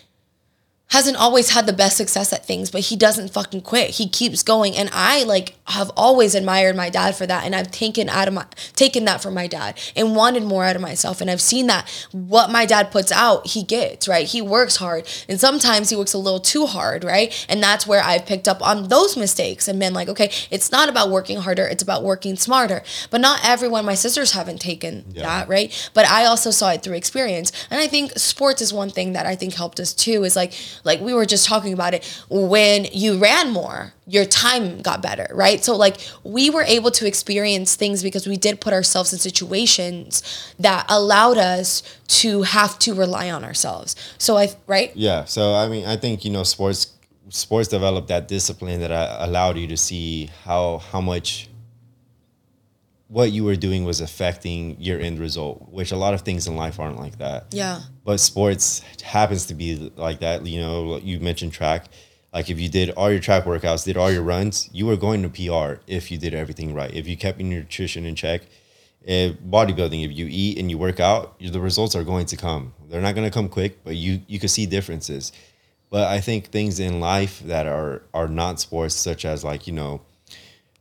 [0.90, 3.90] hasn't always had the best success at things, but he doesn't fucking quit.
[3.90, 4.76] He keeps going.
[4.76, 7.44] And I like have always admired my dad for that.
[7.44, 8.46] And I've taken out of my
[8.76, 11.20] taken that from my dad and wanted more out of myself.
[11.20, 14.28] And I've seen that what my dad puts out, he gets, right?
[14.28, 15.08] He works hard.
[15.28, 17.34] And sometimes he works a little too hard, right?
[17.48, 20.88] And that's where I've picked up on those mistakes and been like, okay, it's not
[20.88, 22.82] about working harder, it's about working smarter.
[23.10, 25.22] But not everyone, my sisters haven't taken Yeah.
[25.24, 25.90] that, right?
[25.94, 27.50] But I also saw it through experience.
[27.70, 30.52] And I think sports is one thing that I think helped us too, is like
[30.84, 35.26] like we were just talking about it when you ran more your time got better
[35.32, 39.18] right so like we were able to experience things because we did put ourselves in
[39.18, 40.22] situations
[40.58, 45.24] that allowed us to have to rely on ourselves so i right Yeah.
[45.24, 46.92] So I mean, I think you know, sports
[47.28, 51.48] sports developed that discipline that uh, allowed you to see how how much
[53.08, 56.56] what you were doing was affecting your end result, which a lot of things in
[56.56, 57.46] life aren't like that.
[57.52, 60.46] yeah But sports happens to be like that.
[60.46, 61.86] You know, you mentioned track.
[62.32, 65.22] Like if you did all your track workouts, did all your runs, you were going
[65.24, 66.94] to PR if you did everything right.
[66.94, 68.42] If you kept your nutrition in check.
[69.02, 72.74] If bodybuilding, if you eat and you work out, the results are going to come.
[72.88, 75.32] They're not going to come quick, but you you can see differences.
[75.90, 79.72] But I think things in life that are are not sports, such as like you
[79.72, 80.00] know,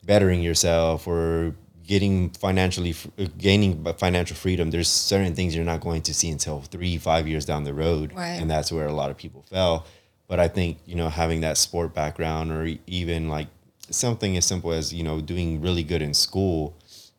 [0.04, 1.56] bettering yourself or
[1.88, 6.62] getting financially uh, gaining financial freedom there's certain things you're not going to see until
[6.62, 8.40] three five years down the road Right.
[8.42, 9.86] and that's where a lot of people fell
[10.28, 13.48] but i think you know having that sport background or even like
[13.90, 16.76] something as simple as you know doing really good in school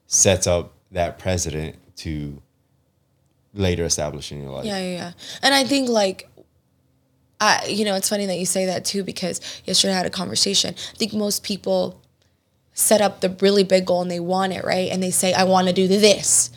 [0.07, 2.41] sets up that precedent to
[3.55, 4.65] later establish in your life.
[4.65, 5.13] Yeah, yeah, yeah.
[5.43, 6.29] And I think like
[7.41, 10.11] I you know, it's funny that you say that too because yesterday I had a
[10.11, 10.75] conversation.
[10.77, 12.01] I think most people
[12.77, 14.91] set up the really big goal and they want it, right?
[14.93, 16.51] And they say I want to do this.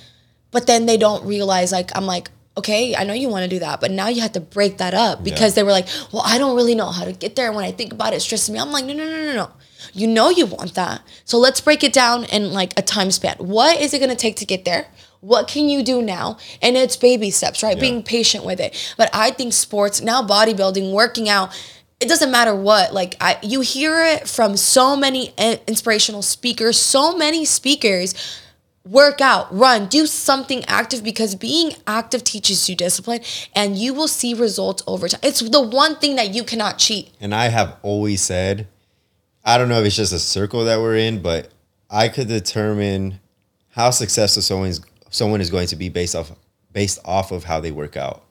[0.51, 3.59] But then they don't realize like I'm like okay, I know you want to do
[3.59, 5.55] that, but now you have to break that up because Yeah.
[5.55, 7.47] they were like, well, I don't really know how to get there.
[7.47, 8.59] And when I think about it, it stresses me.
[8.59, 9.51] I'm like, no, no, no, no, no.
[9.93, 11.01] You know you want that.
[11.23, 13.37] So let's break it down in like a time span.
[13.37, 14.87] What is it going to take to get there?
[15.21, 16.37] What can you do now?
[16.61, 17.77] And it's baby steps, right?
[17.77, 17.81] Yeah.
[17.81, 18.93] Being patient with it.
[18.97, 21.51] But I think sports, now bodybuilding, working out,
[21.99, 22.93] it doesn't matter what.
[22.93, 28.15] Like I you hear it from so many inspirational speakers, so many speakers
[28.85, 33.19] work out, run, do something active because being active teaches you discipline
[33.55, 35.19] and you will see results over time.
[35.23, 37.11] It's the one thing that you cannot cheat.
[37.19, 38.67] And I have always said,
[39.45, 41.49] I don't know if it's just a circle that we're in, but
[41.89, 43.19] I could determine
[43.69, 44.81] how successful someone's
[45.11, 46.31] someone is going to be based off
[46.71, 48.23] based off of how they work out.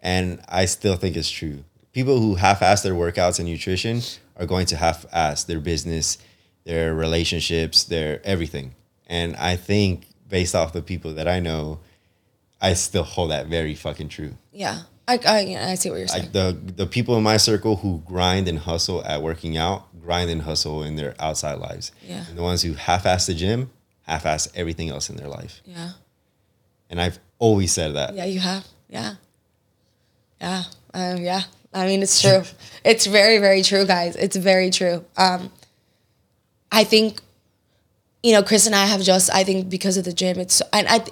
[0.00, 1.64] And I still think it's true.
[1.92, 4.00] People who half-ass their workouts and nutrition
[4.36, 6.18] are going to half-ass their business,
[6.64, 8.74] their relationships, their everything.
[9.06, 11.80] And I think based off the people that I know,
[12.60, 14.36] I still hold that very fucking true.
[14.52, 14.82] Yeah.
[15.06, 16.24] I, I, I see what you're saying.
[16.24, 20.30] Like the the people in my circle who grind and hustle at working out, grind
[20.30, 21.90] and hustle in their outside lives.
[22.02, 22.24] Yeah.
[22.28, 23.70] And the ones who half-ass the gym,
[24.02, 25.60] half-ass everything else in their life.
[25.66, 25.90] yeah.
[26.88, 28.14] And I've always said that.
[28.14, 28.66] Yeah, you have.
[28.88, 29.14] Yeah.
[30.40, 30.62] Yeah.
[30.94, 31.42] Um, yeah.
[31.72, 32.42] I mean, it's true.
[32.84, 34.16] it's very, very true, guys.
[34.16, 35.04] It's very true.
[35.16, 35.50] Um,
[36.70, 37.20] I think,
[38.22, 40.86] you know, Chris and I have just, I think because of the gym, it's, and
[40.88, 41.04] I,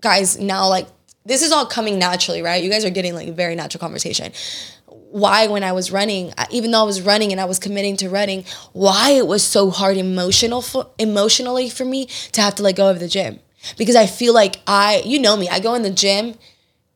[0.00, 0.86] guys, now like,
[1.24, 2.62] this is all coming naturally, right?
[2.62, 4.32] You guys are getting like a very natural conversation.
[4.86, 8.10] Why, when I was running, even though I was running and I was committing to
[8.10, 12.76] running, why it was so hard emotional, for, emotionally for me to have to let
[12.76, 13.40] go of the gym
[13.78, 16.34] because I feel like I, you know me, I go in the gym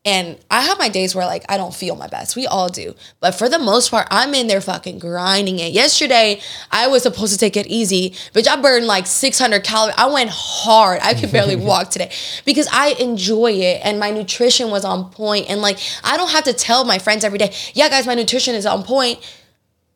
[0.05, 2.35] and I have my days where like I don't feel my best.
[2.35, 2.95] We all do.
[3.19, 5.73] But for the most part, I'm in there fucking grinding it.
[5.73, 9.95] Yesterday, I was supposed to take it easy, but I burned like 600 calories.
[9.97, 11.01] I went hard.
[11.03, 12.11] I could barely walk today
[12.45, 15.49] because I enjoy it and my nutrition was on point.
[15.49, 18.55] and like I don't have to tell my friends every day, "Yeah, guys, my nutrition
[18.55, 19.19] is on point."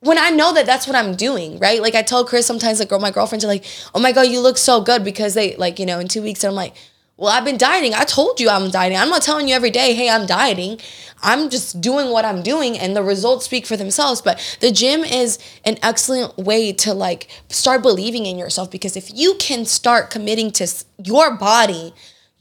[0.01, 1.81] when I know that that's what I'm doing, right?
[1.81, 3.63] Like I tell Chris sometimes, like, girl, my girlfriends are like,
[3.95, 6.43] "Oh my god, you look so good," because they like, you know, in two weeks,
[6.43, 6.75] I'm like,
[7.17, 7.93] "Well, I've been dieting.
[7.93, 8.97] I told you I'm dieting.
[8.97, 10.79] I'm not telling you every day, hey, I'm dieting.
[11.21, 15.03] I'm just doing what I'm doing, and the results speak for themselves." But the gym
[15.03, 20.09] is an excellent way to like start believing in yourself because if you can start
[20.09, 21.93] committing to your body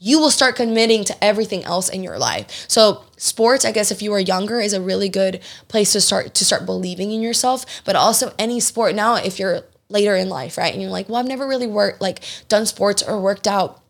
[0.05, 2.65] you will start committing to everything else in your life.
[2.67, 6.33] So sports, I guess if you are younger, is a really good place to start
[6.33, 7.65] to start believing in yourself.
[7.85, 10.73] But also any sport now, if you're later in life, right?
[10.73, 13.82] And you're like, well, I've never really worked like done sports or worked out.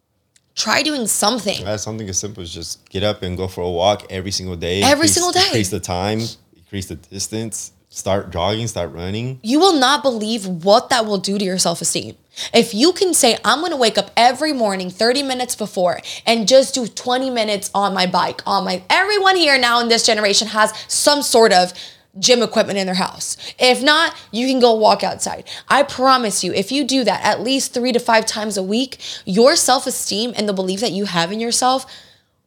[0.55, 1.63] Try doing something.
[1.63, 4.55] That's something as simple as just get up and go for a walk every single
[4.55, 4.81] day.
[4.83, 5.45] Every increase- single day.
[5.45, 6.21] Increase the time,
[6.55, 9.39] increase the distance, start jogging, start running.
[9.41, 12.15] you will not believe what that will do to your self esteem.
[12.53, 16.73] If you can say, I'm gonna wake up every morning 30 minutes before and just
[16.75, 20.71] do 20 minutes on my bike, on my everyone here now in this generation has
[20.87, 21.73] some sort of
[22.19, 23.37] gym equipment in their house.
[23.57, 25.49] If not, you can go walk outside.
[25.67, 28.99] I promise you, if you do that at least three to five times a week,
[29.25, 31.85] your self esteem and the belief that you have in yourself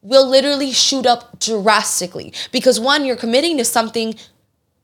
[0.01, 4.15] will literally shoot up drastically because one, you're committing to something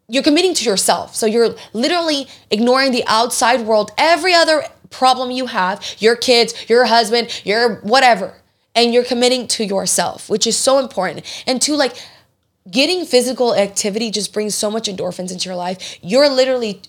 [0.09, 1.15] you're committing to yourself.
[1.15, 6.85] So you're literally ignoring the outside world, every other problem you have, your kids, your
[6.85, 8.35] husband, your whatever,
[8.75, 11.25] and you're committing to yourself, which is so important.
[11.47, 11.95] And two, like
[12.69, 15.97] getting physical activity just brings so much endorphins into your life.
[16.01, 16.81] You're literally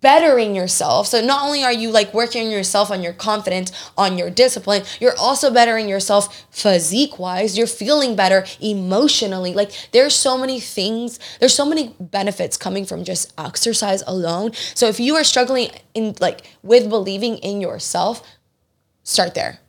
[0.00, 1.06] bettering yourself.
[1.06, 5.16] So not only are you like working yourself on your confidence, on your discipline, you're
[5.16, 7.56] also bettering yourself physique wise.
[7.56, 9.54] You're feeling better emotionally.
[9.54, 14.52] Like there's so many things, there's so many benefits coming from just exercise alone.
[14.74, 18.26] So if you are struggling in like with believing in yourself,
[19.04, 19.60] start there.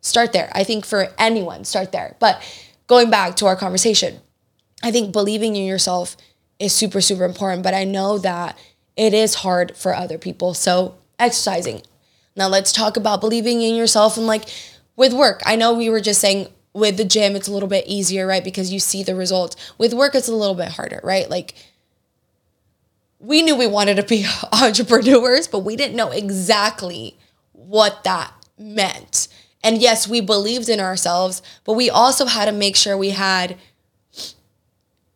[0.00, 0.50] Start there.
[0.54, 2.16] I think for anyone, start there.
[2.20, 2.42] But
[2.86, 4.20] going back to our conversation,
[4.82, 6.16] I think believing in yourself
[6.58, 7.62] is super, super important.
[7.62, 8.58] But I know that
[8.96, 10.54] it is hard for other people.
[10.54, 11.82] So exercising.
[12.36, 14.44] Now let's talk about believing in yourself and like
[14.96, 15.42] with work.
[15.44, 18.44] I know we were just saying with the gym, it's a little bit easier, right?
[18.44, 19.56] Because you see the results.
[19.78, 21.28] With work, it's a little bit harder, right?
[21.28, 21.54] Like
[23.18, 27.18] we knew we wanted to be entrepreneurs, but we didn't know exactly
[27.52, 29.28] what that meant.
[29.64, 33.56] And yes, we believed in ourselves, but we also had to make sure we had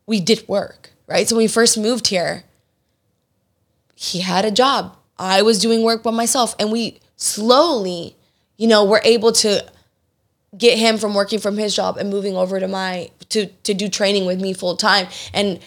[0.07, 1.29] we did work, right?
[1.29, 2.45] So when we first moved here,
[3.95, 4.97] he had a job.
[5.19, 6.55] I was doing work by myself.
[6.59, 8.17] And we slowly,
[8.57, 9.65] you know, were able to
[10.59, 13.89] get him from working from his job and moving over to my to to do
[13.89, 15.59] training with me full time and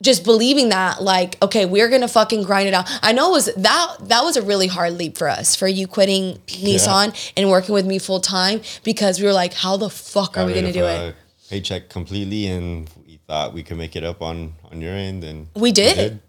[0.00, 2.88] just believing that like okay we're gonna fucking grind it out.
[3.02, 5.86] I know it was that that was a really hard leap for us for you
[5.86, 10.38] quitting nissan and working with me full time because we were like how the fuck
[10.38, 11.14] are Got we gonna do it?
[11.50, 12.88] Paycheck completely, and
[13.26, 16.20] thought we could make it up on on your end, and we did.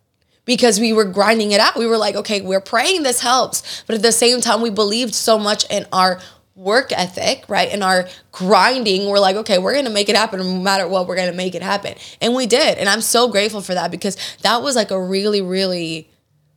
[0.46, 1.76] because we were grinding it out.
[1.78, 3.84] We were like okay we're praying this helps.
[3.88, 6.20] But at the same time we believed so much in our
[6.56, 7.70] work ethic right?
[7.72, 9.08] And our grinding.
[9.10, 11.64] We're like okay we're gonna make it happen no matter what we're gonna make it
[11.64, 11.96] happen.
[12.22, 12.78] And we did.
[12.78, 16.10] And i'm so grateful for that because that was like a really really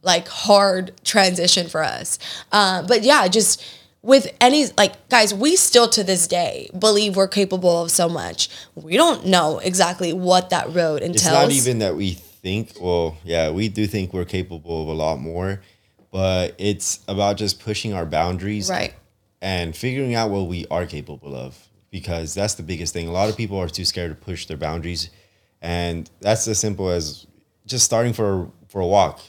[0.03, 2.19] like hard transition for us.
[2.53, 3.65] Uh, but yeah just
[4.07, 8.49] with any like guys we still to this day believe we're capable of so much
[8.77, 12.15] we don't know exactly what that road entails It's not even that we
[12.47, 12.75] think.
[12.81, 15.61] Well, yeah, we do think we're capable of a lot more,
[16.13, 18.95] but it's about just pushing our boundaries, right
[19.43, 23.09] and figuring out what we are capable of because that's the biggest thing.
[23.09, 25.11] A lot of people are too scared to push their boundaries,
[25.61, 27.27] and that's as simple as
[27.67, 29.21] just starting for for a walk.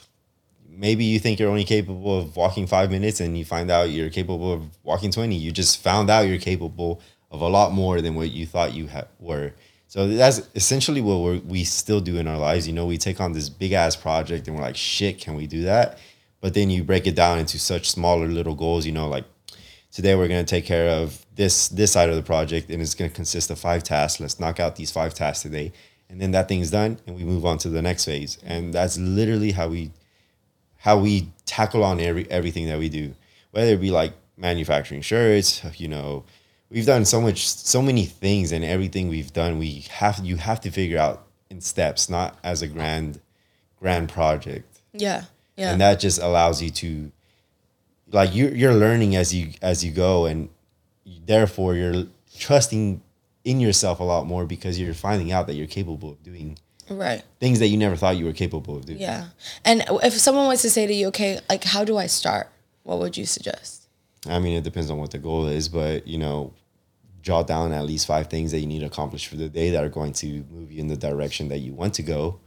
[0.78, 4.10] Maybe you think you're only capable of walking five minutes, and you find out you're
[4.10, 5.34] capable of walking twenty.
[5.34, 8.88] You just found out you're capable of a lot more than what you thought you
[8.88, 9.52] ha- were.
[9.88, 12.66] So that's essentially what we still do in our lives.
[12.66, 15.48] You know, we take on this big ass project, and we're like, "Shit, can we
[15.48, 15.98] do that?"
[16.40, 18.86] But then you break it down into such smaller little goals.
[18.86, 19.24] You know, like
[19.90, 22.94] today we're going to take care of this this side of the project and it's
[22.94, 25.72] going to consist of five tasks let's knock out these five tasks today
[26.10, 28.98] and then that thing's done and we move on to the next phase and that's
[28.98, 29.90] literally how we
[30.88, 33.14] how we tackle on every everything that we do
[33.50, 36.24] whether it be like manufacturing shirts you know
[36.70, 40.60] we've done so much so many things and everything we've done we have you have
[40.60, 43.20] to figure out in steps not as a grand
[43.80, 44.80] grand project.
[44.92, 45.24] Yeah
[45.58, 45.72] yeah.
[45.72, 47.10] And that just allows you to
[48.12, 50.48] like you're you're learning as you as you go and
[51.26, 52.06] therefore you're
[52.38, 53.02] trusting
[53.44, 56.56] in yourself a lot more because you're finding out that you're capable of doing
[56.90, 59.28] right things that you never thought you were capable of doing Yeah.
[59.64, 62.48] And if someone was to say to you, okay, like, how do I start?
[62.82, 63.86] What would you suggest?
[64.28, 66.52] i mean it depends on what the goal is but you know
[67.22, 69.84] jot down at least five things that you need to accomplish for the day that
[69.84, 72.40] are going to move you in the direction that you want to go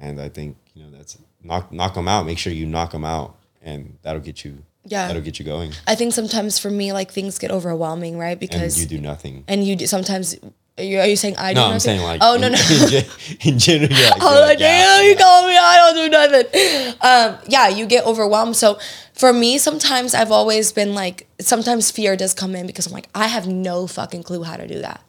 [0.00, 3.04] and i think you know that's knock knock them out make sure you knock them
[3.04, 5.06] out and that'll get you Yeah.
[5.06, 8.30] that'll get you going I think sometimes for me, like, things get overwhelming, right?
[8.32, 10.34] and Because, you do nothing and you do sometimes,
[10.82, 12.58] are you, are you saying I do No, I'm saying like oh, no, in, no.
[12.98, 13.92] in, in general.
[13.92, 16.94] You're like, Oh, like, damn, you call me, I don't do nothing.
[17.00, 18.56] Um, yeah, you get overwhelmed.
[18.56, 18.78] So
[19.14, 23.08] for me, sometimes I've always been like, sometimes fear does come in because I'm like,
[23.14, 25.02] I have no fucking clue how to do that.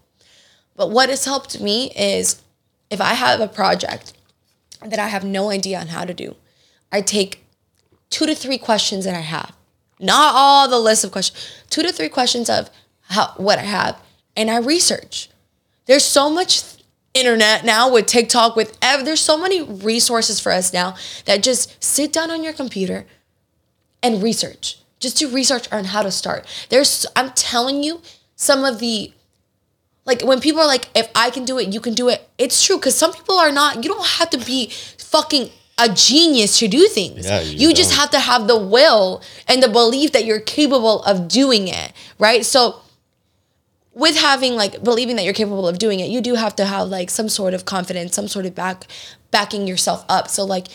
[0.75, 2.41] But what has helped me is
[2.91, 4.13] if I have a project
[4.85, 6.35] that I have no idea on how to do,
[6.91, 7.43] I take
[8.11, 9.53] two to three questions that I have,
[9.99, 12.69] not all the list of questions, two to three questions of
[13.09, 13.99] how what I have,
[14.35, 15.29] and I research.
[15.85, 16.63] There's so much
[17.13, 21.81] internet now with TikTok, with ev- there's so many resources for us now that just
[21.83, 23.05] sit down on your computer
[24.01, 24.79] and research.
[24.99, 26.45] Just do research on how to start.
[26.69, 28.01] There's I'm telling you,
[28.35, 29.13] some of the
[30.05, 32.27] like when people are like, if I can do it, you can do it.
[32.37, 33.83] It's true because some people are not.
[33.83, 37.25] You don't have to be fucking a genius to do things.
[37.25, 41.03] Yeah, you you just have to have the will and the belief that you're capable
[41.03, 42.45] of doing it, right?
[42.45, 42.79] So
[43.93, 46.87] with having like believing that you're capable of doing it, you do have to have
[46.87, 48.85] like some sort of confidence, some sort of back
[49.31, 50.29] backing yourself up.
[50.29, 50.67] So like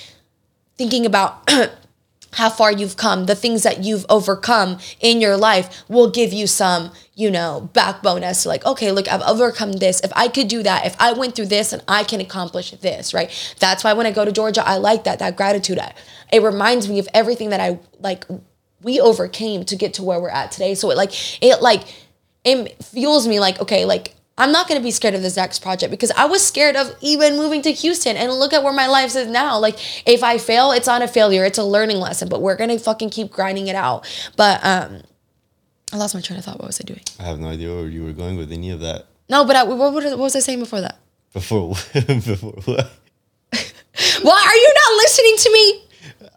[0.77, 1.51] thinking about
[2.35, 6.47] how far you've come, the things that you've overcome in your life will give you
[6.47, 10.01] some, you know, backbone as to like, okay, look, I've overcome this.
[10.01, 13.15] If I could do that, if I went through this and I can accomplish this,
[13.15, 13.31] right?
[13.59, 15.81] That's why when I go to Georgia, I like that, that gratitude.
[16.33, 18.27] It reminds me of everything that I like
[18.83, 20.75] we overcame to get to where we're at today.
[20.75, 21.85] So it like it like
[22.45, 25.91] it fuels me like, okay, like I'm not gonna be scared of this next project
[25.91, 29.17] because I was scared of even moving to Houston and look at where my life
[29.17, 29.59] is now.
[29.59, 32.79] Like if I fail, it's not a failure, it's a learning lesson, but we're gonna
[32.79, 34.07] fucking keep grinding it out.
[34.37, 35.03] But um
[35.93, 36.59] I lost my train of thought.
[36.59, 37.01] What was I doing?
[37.19, 39.07] I have no idea where you were going with any of that.
[39.29, 40.99] No, but I, what, what, what was I saying before that?
[41.33, 42.91] Before, before what?
[44.23, 45.85] Why are you not listening to me?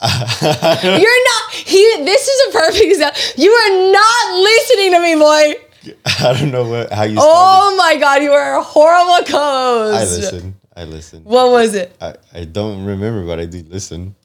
[0.99, 1.53] You're not.
[1.53, 2.03] He.
[2.03, 3.21] This is a perfect example.
[3.37, 5.70] You are not listening to me, boy.
[6.19, 7.31] I don't know what how you started.
[7.31, 9.97] Oh my god, you are a horrible co-host.
[9.97, 10.55] I listen.
[10.75, 11.23] I listen.
[11.23, 11.95] What was it?
[11.99, 14.15] I, I don't remember, but I do listen.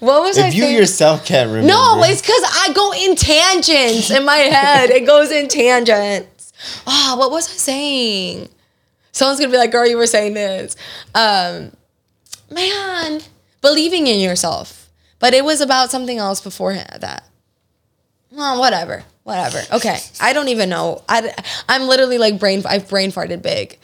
[0.00, 0.76] What was I If you saying?
[0.76, 4.90] yourself can't remember, no, it's because I go in tangents in my head.
[4.90, 6.52] It goes in tangents.
[6.86, 8.48] Oh, what was I saying?
[9.12, 10.76] Someone's gonna be like, "Girl, you were saying this."
[11.14, 11.72] Um,
[12.50, 13.22] man,
[13.62, 14.88] believing in yourself.
[15.18, 17.24] But it was about something else before that.
[18.30, 19.60] well, whatever, whatever.
[19.72, 21.02] Okay, I don't even know.
[21.08, 21.34] I,
[21.68, 22.62] I'm literally like brain.
[22.64, 23.76] I've brain farted big.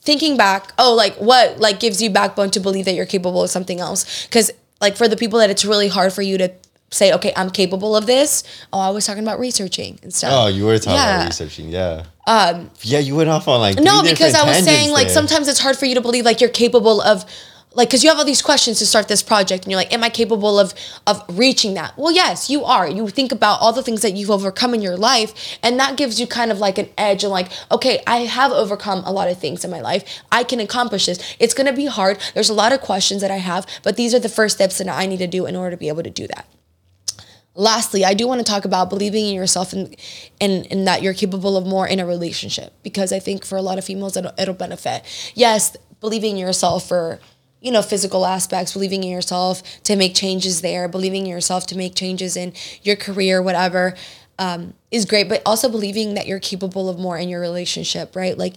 [0.00, 3.50] Thinking back, oh, like what like gives you backbone to believe that you're capable of
[3.50, 4.26] something else?
[4.26, 4.50] Because
[4.80, 6.50] like for the people that it's really hard for you to
[6.90, 8.42] say, okay, I'm capable of this.
[8.72, 10.30] Oh, I was talking about researching and stuff.
[10.32, 11.16] Oh, you were talking Yeah.
[11.16, 12.04] about researching, yeah.
[12.26, 15.46] Um, yeah, you went off on like No, because I was saying tangents like sometimes
[15.46, 17.26] it's hard for you to believe like you're capable of
[17.74, 20.02] like because you have all these questions to start this project and you're like am
[20.02, 20.74] i capable of
[21.06, 21.96] of reaching that?
[21.96, 22.88] Well yes you are.
[22.88, 26.20] You think about all the things that you've overcome in your life and that gives
[26.20, 29.38] you kind of like an edge and like okay i have overcome a lot of
[29.38, 30.22] things in my life.
[30.32, 31.36] I can accomplish this.
[31.38, 32.18] It's going to be hard.
[32.34, 34.88] There's a lot of questions that i have but these are the first steps that
[34.88, 36.46] i need to do in order to be able to do that.
[37.54, 39.94] Lastly i do want to talk about believing in yourself and
[40.40, 43.62] and, and that you're capable of more in a relationship because i think for a
[43.62, 45.04] lot of females it'll, it'll benefit.
[45.34, 47.18] Yes believing in yourself for
[47.60, 51.76] you know physical aspects believing in yourself to make changes there believing in yourself to
[51.76, 52.52] make changes in
[52.82, 53.94] your career whatever
[54.38, 58.38] um, is great but also believing that you're capable of more in your relationship right
[58.38, 58.56] like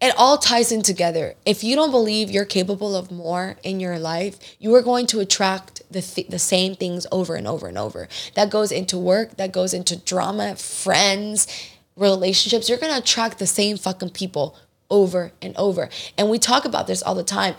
[0.00, 1.34] it all ties in together.
[1.44, 5.20] If you don't believe you're capable of more in your life, you are going to
[5.20, 8.08] attract the th- the same things over and over and over.
[8.34, 11.48] That goes into work, that goes into drama, friends,
[11.96, 12.68] relationships.
[12.68, 14.56] You're going to attract the same fucking people
[14.88, 15.88] over and over.
[16.16, 17.56] And we talk about this all the time.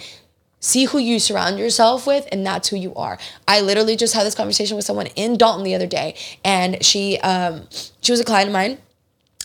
[0.60, 3.18] See who you surround yourself with, and that's who you are.
[3.48, 7.18] I literally just had this conversation with someone in Dalton the other day, and she
[7.20, 7.68] um,
[8.02, 8.78] she was a client of mine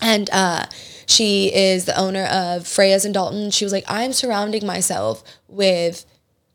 [0.01, 0.67] and uh,
[1.07, 3.51] she is the owner of Freya's in Dalton.
[3.51, 6.05] She was like, I'm surrounding myself with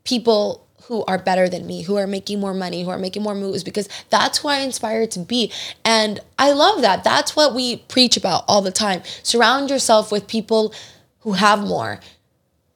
[0.03, 3.35] people who are better than me, who are making more money, who are making more
[3.35, 5.51] moves, because that's who I inspire to be.
[5.85, 7.03] And I love that.
[7.03, 9.03] That's what we preach about all the time.
[9.23, 10.73] Surround yourself with people
[11.19, 11.99] who have more.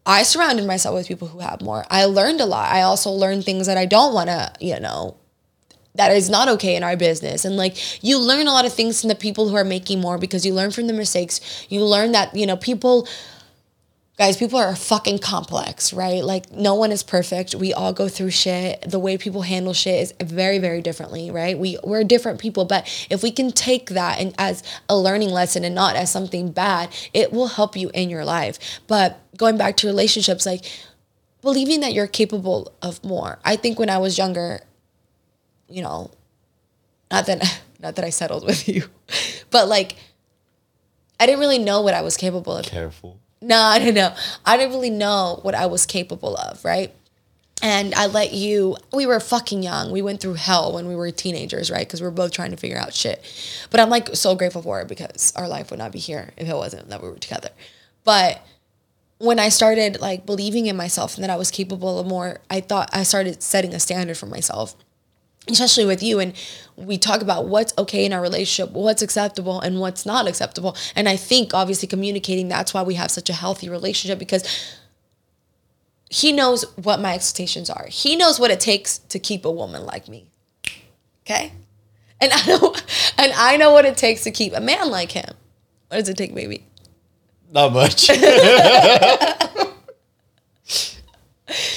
[0.06, 1.86] I surrounded myself with people who have more.
[1.89, 2.72] I learned a lot.
[2.72, 5.18] I also learned things that I don't want to, you know,
[5.95, 7.45] that is not okay in our business.
[7.45, 10.18] And like you learn a lot of things from the people who are making more
[10.18, 11.39] because you learn from the mistakes.
[11.70, 13.08] You learn that, you know, people
[14.18, 16.24] guys, people are fucking complex, right?
[16.24, 17.56] Like no one is perfect.
[17.56, 18.84] We all go through shit.
[18.88, 21.58] The way people handle shit is very, very differently, right?
[21.58, 25.64] We we're different people, but if we can take that and as a learning lesson
[25.64, 28.60] and not as something bad, it will help you in your life.
[28.88, 30.66] But going back to relationships, like
[31.42, 33.40] believing that you're capable of more.
[33.44, 34.62] I think when I was younger,
[35.70, 36.12] you know,
[37.12, 38.84] not that not that I settled with you,
[39.52, 39.96] but like
[41.20, 42.66] I didn't really know what I was capable of.
[42.66, 43.20] Careful.
[43.42, 44.16] No, I don't know.
[44.46, 46.94] I didn't really know what I was capable of, right?
[47.62, 49.92] And I let you, we were fucking young.
[49.92, 51.86] We went through hell when we were teenagers, right?
[51.88, 53.24] Because we were both trying to figure out shit.
[53.70, 56.48] But I'm like so grateful for it because our life would not be here if
[56.48, 57.50] it wasn't that we were together.
[58.04, 58.46] But
[59.24, 62.60] when I started like believing in myself and that I was capable of more, I
[62.60, 64.76] thought I started setting a standard for myself
[65.50, 66.20] especially with you.
[66.20, 66.34] And
[66.78, 70.76] we talk about what's okay in our relationship what's acceptable and what's not acceptable.
[70.96, 74.44] And i think obviously communicating that's why we have such a healthy relationship because
[76.10, 77.88] he knows what my expectations are.
[77.90, 80.28] He knows what it takes to keep a woman like me.
[81.26, 81.52] Okay?
[82.22, 82.74] And i know
[83.18, 85.34] and i know what it takes to keep a man like him.
[85.90, 86.68] What does it take baby
[87.54, 88.10] Not much.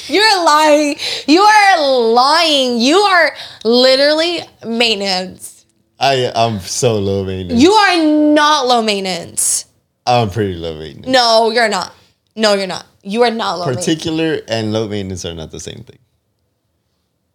[0.09, 0.97] You're lying.
[1.27, 1.81] You are
[2.13, 2.79] lying.
[2.79, 5.67] You are literally maintenance.
[6.01, 7.63] I I'm so low maintenance.
[7.63, 8.03] You are
[8.33, 9.67] not low maintenance.
[10.07, 11.09] I'm pretty low maintenance.
[11.09, 11.93] No, you're not.
[12.37, 12.87] No, you're not.
[13.03, 13.85] You are not low maintenance.
[13.87, 15.99] Particular and low maintenance are not the same thing.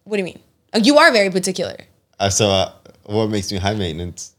[0.04, 0.40] What do you mean?
[0.74, 1.76] Oh, You are very particular.
[2.18, 2.72] Uh, so uh,
[3.04, 4.34] what makes me high maintenance?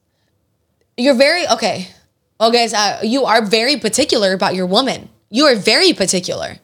[0.97, 1.87] You're very okay.
[2.43, 5.07] Well, guys, uh, you are very particular about your woman.
[5.29, 6.57] You are very particular.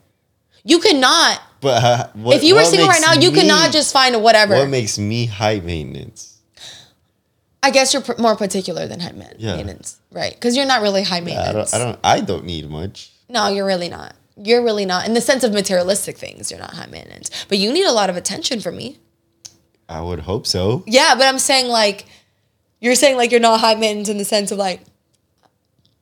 [0.65, 1.41] You cannot.
[1.61, 4.19] But uh, what, If you were single right now, you me- cannot just find a
[4.19, 4.55] whatever.
[4.55, 6.37] What makes me high maintenance?
[7.63, 9.55] I guess you're more particular than high man- Yeah.
[9.55, 10.33] maintenance, right?
[10.33, 11.71] Because you're not really high I maintenance.
[11.71, 11.81] don't.
[11.81, 11.99] I don't.
[12.03, 13.11] I don't need much.
[13.29, 14.15] No, you're really not.
[14.35, 15.07] You're really not.
[15.07, 17.29] In the sense of materialistic things, you're not high maintenance.
[17.47, 18.97] But you need a lot of attention from me.
[19.87, 20.83] I would hope so.
[20.87, 22.05] Yeah, but I'm saying like,
[22.81, 24.81] you're saying like you're not high maintenance in the sense of like,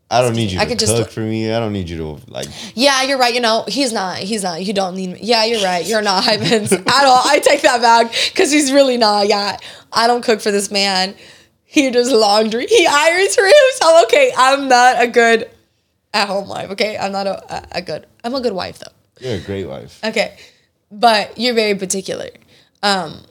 [0.10, 1.51] I don't need you I to could just- cook for me.
[1.51, 2.47] I don't need you to like.
[2.76, 3.34] yeah, you're right.
[3.34, 4.18] You know, he's not.
[4.20, 4.64] He's not.
[4.64, 5.20] You don't need me.
[5.22, 5.86] Yeah, you're right.
[5.86, 7.22] You're not maintenance at all.
[7.26, 9.28] I take that back because he's really not.
[9.28, 9.58] Yeah,
[9.91, 11.14] I don't cook for this man.
[11.66, 12.66] He does laundry.
[12.68, 14.03] He irons for himself.
[14.05, 15.49] Okay, I'm not a good
[16.14, 16.72] at home wife.
[16.72, 18.05] Okay, I'm not a, a, a good.
[18.24, 18.91] I'm a good wife though.
[19.20, 19.99] You're a great wife.
[20.05, 20.38] Okay.
[20.89, 22.30] But you're very particular.
[22.82, 23.24] Um,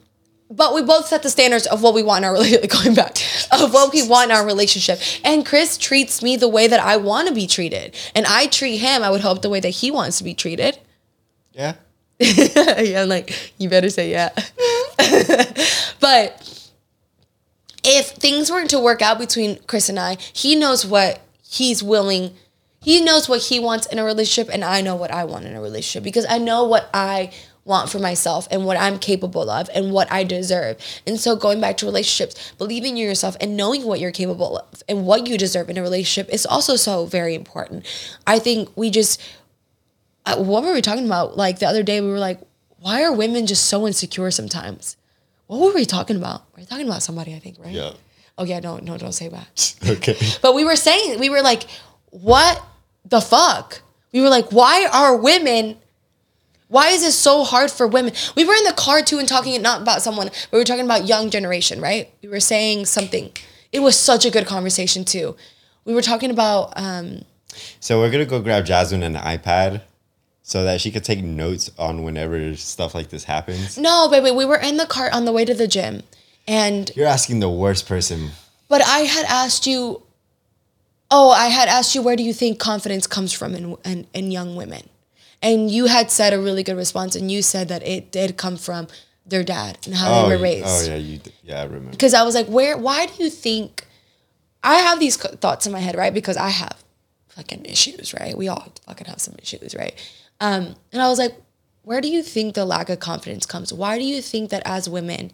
[0.50, 3.16] but we both set the standards of what we want in our relationship, going back,
[3.52, 5.00] of what we want in our relationship.
[5.24, 7.94] And Chris treats me the way that I want to be treated.
[8.14, 10.78] And I treat him, I would hope, the way that he wants to be treated.
[11.52, 11.74] Yeah.
[12.18, 14.30] yeah, I'm like, you better say yeah.
[16.00, 16.70] but
[17.84, 22.34] if things weren't to work out between Chris and I, he knows what he's willing.
[22.80, 25.54] He knows what he wants in a relationship, and I know what I want in
[25.54, 27.32] a relationship because I know what I
[27.66, 30.78] want for myself and what I'm capable of and what I deserve.
[31.06, 34.82] And so going back to relationships, believing in yourself and knowing what you're capable of
[34.88, 37.84] and what you deserve in a relationship is also so very important.
[38.26, 39.20] I think we just
[40.24, 41.36] uh, what were we talking about?
[41.36, 42.40] Like the other day we were like
[42.78, 44.96] why are women just so insecure sometimes?
[45.48, 46.42] What were we talking about?
[46.56, 47.72] We are talking about somebody, I think, right?
[47.72, 47.92] Yeah.
[48.38, 49.74] Oh yeah, no, no, don't say that.
[49.88, 50.16] Okay.
[50.42, 51.64] But we were saying, we were like,
[52.10, 52.62] what
[53.04, 53.82] the fuck?
[54.12, 55.76] We were like, why are women
[56.68, 58.12] why is it so hard for women?
[58.36, 61.06] We were in the car too and talking not about someone, we were talking about
[61.06, 62.10] young generation, right?
[62.22, 63.30] We were saying something.
[63.72, 65.36] It was such a good conversation too.
[65.84, 67.22] We were talking about um
[67.80, 69.82] So we're gonna go grab Jazmin an iPad
[70.42, 73.76] so that she could take notes on whenever stuff like this happens.
[73.78, 76.02] no, baby, we were in the car on the way to the gym.
[76.48, 78.30] And You're asking the worst person.
[78.68, 80.02] but I had asked you
[81.10, 84.30] Oh, I had asked you where do you think confidence comes from in in, in
[84.32, 84.88] young women?
[85.42, 88.56] And you had said a really good response and you said that it did come
[88.56, 88.88] from
[89.24, 90.66] their dad and how Oh, they were raised.
[90.66, 91.20] oh yeah, you.
[91.42, 91.90] Yeah, I remember.
[91.90, 92.76] because I was like, where?
[92.78, 93.86] Why do you think?
[94.62, 96.12] I have these thoughts in my head, right?
[96.14, 96.82] Because I have
[97.28, 98.36] fucking issues, right?
[98.36, 99.94] We all fucking have some issues, right?
[100.40, 101.34] Um, and I was like,
[101.82, 103.72] where do you think the lack of confidence comes?
[103.72, 105.30] Why do you think that as women?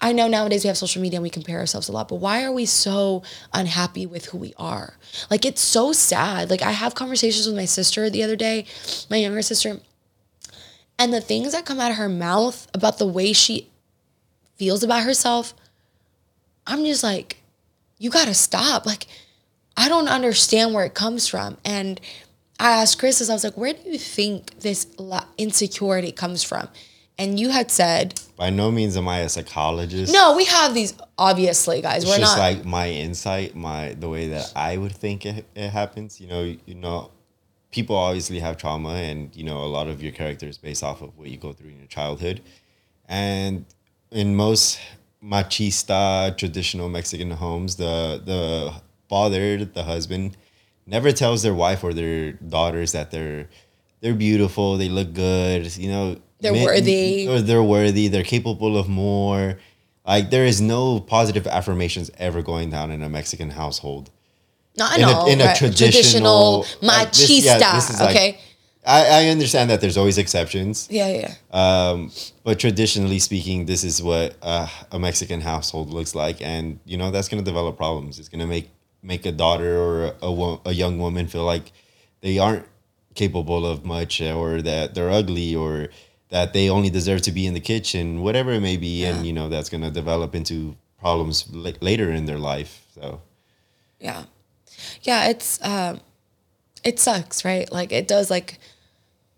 [0.00, 2.44] I know nowadays we have social media and we compare ourselves a lot, but why
[2.44, 3.22] are we so
[3.52, 4.94] unhappy with who we are?
[5.30, 6.50] Like it's so sad.
[6.50, 8.64] Like I have conversations with my sister the other day,
[9.10, 9.80] my younger sister,
[10.98, 13.68] and the things that come out of her mouth about the way she
[14.56, 15.54] feels about herself,
[16.66, 17.42] I'm just like,
[17.98, 18.86] you gotta stop.
[18.86, 19.06] Like,
[19.76, 21.56] I don't understand where it comes from.
[21.64, 22.00] And
[22.60, 24.86] I asked Chris, as I was like, where do you think this
[25.38, 26.68] insecurity comes from?
[27.18, 30.12] And you had said, By no means am I a psychologist.
[30.12, 32.04] no, we have these, obviously, guys.
[32.04, 32.42] It's We're just not.
[32.42, 36.20] like my insight, my the way that I would think it, it happens.
[36.20, 37.10] You know, you know,
[37.72, 41.02] people obviously have trauma, and you know, a lot of your character is based off
[41.02, 42.40] of what you go through in your childhood,
[43.08, 43.64] and
[44.12, 44.78] in most
[45.22, 48.72] machista traditional Mexican homes, the the
[49.08, 50.36] father, the husband,
[50.86, 53.48] never tells their wife or their daughters that they're
[54.00, 57.26] they're beautiful, they look good, you know, They're worthy.
[57.28, 59.58] or they're worthy, they're capable of more.
[60.06, 64.10] Like there is no positive affirmations ever going down in a Mexican household.
[64.76, 66.82] not in a- all, in a traditional- machista.
[66.82, 68.38] like this- yeah, this is like- okay.
[68.86, 71.34] I, I understand that there's always exceptions, Yeah, yeah.
[71.50, 72.10] um,
[72.44, 77.10] but traditionally speaking, this is what uh, a Mexican household looks like, and you know
[77.10, 78.18] that's gonna develop problems.
[78.20, 78.70] It's gonna make
[79.02, 81.72] make a daughter or a, a, a young woman feel like
[82.22, 82.66] they aren't
[83.14, 85.88] capable of much, or that they're ugly, or
[86.30, 89.32] that they only deserve to be in the kitchen, whatever it may be, and you
[89.32, 92.84] know that's gonna develop into problems la- later in their life.
[92.94, 93.20] So
[94.00, 94.24] Yeah.
[95.02, 96.00] Yeah, it's um
[96.84, 97.70] it sucks, right?
[97.72, 98.58] Like it does like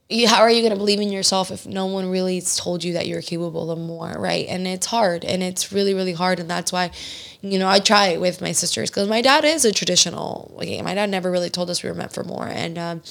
[0.08, 2.94] you, how are you going to believe in yourself if no one really told you
[2.94, 4.44] that you're capable of more, right?
[4.48, 6.90] And it's hard and it's really really hard and that's why
[7.42, 10.82] you know, I try it with my sisters cuz my dad is a traditional like
[10.82, 13.02] my dad never really told us we were meant for more and um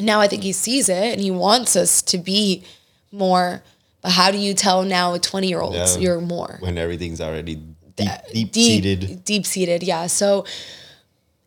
[0.00, 2.64] now I think he sees it and he wants us to be
[3.12, 3.62] more
[4.02, 5.96] but how do you tell now a 20 year old Yeah.
[5.98, 6.58] you're more?
[6.60, 7.56] when everything's already
[7.96, 9.24] deep deep seated.
[9.24, 10.44] deep seated yeah so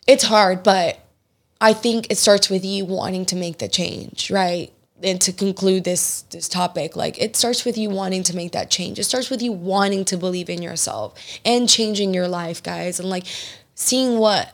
[0.08, 0.98] it's hard but
[1.60, 4.72] i think it starts with you wanting to make the change right
[5.04, 8.72] and to conclude this this topic like it starts with you wanting to make that
[8.72, 12.98] change it starts with you wanting to believe in yourself and changing your life guys
[13.00, 13.26] and like
[13.76, 14.54] seeing what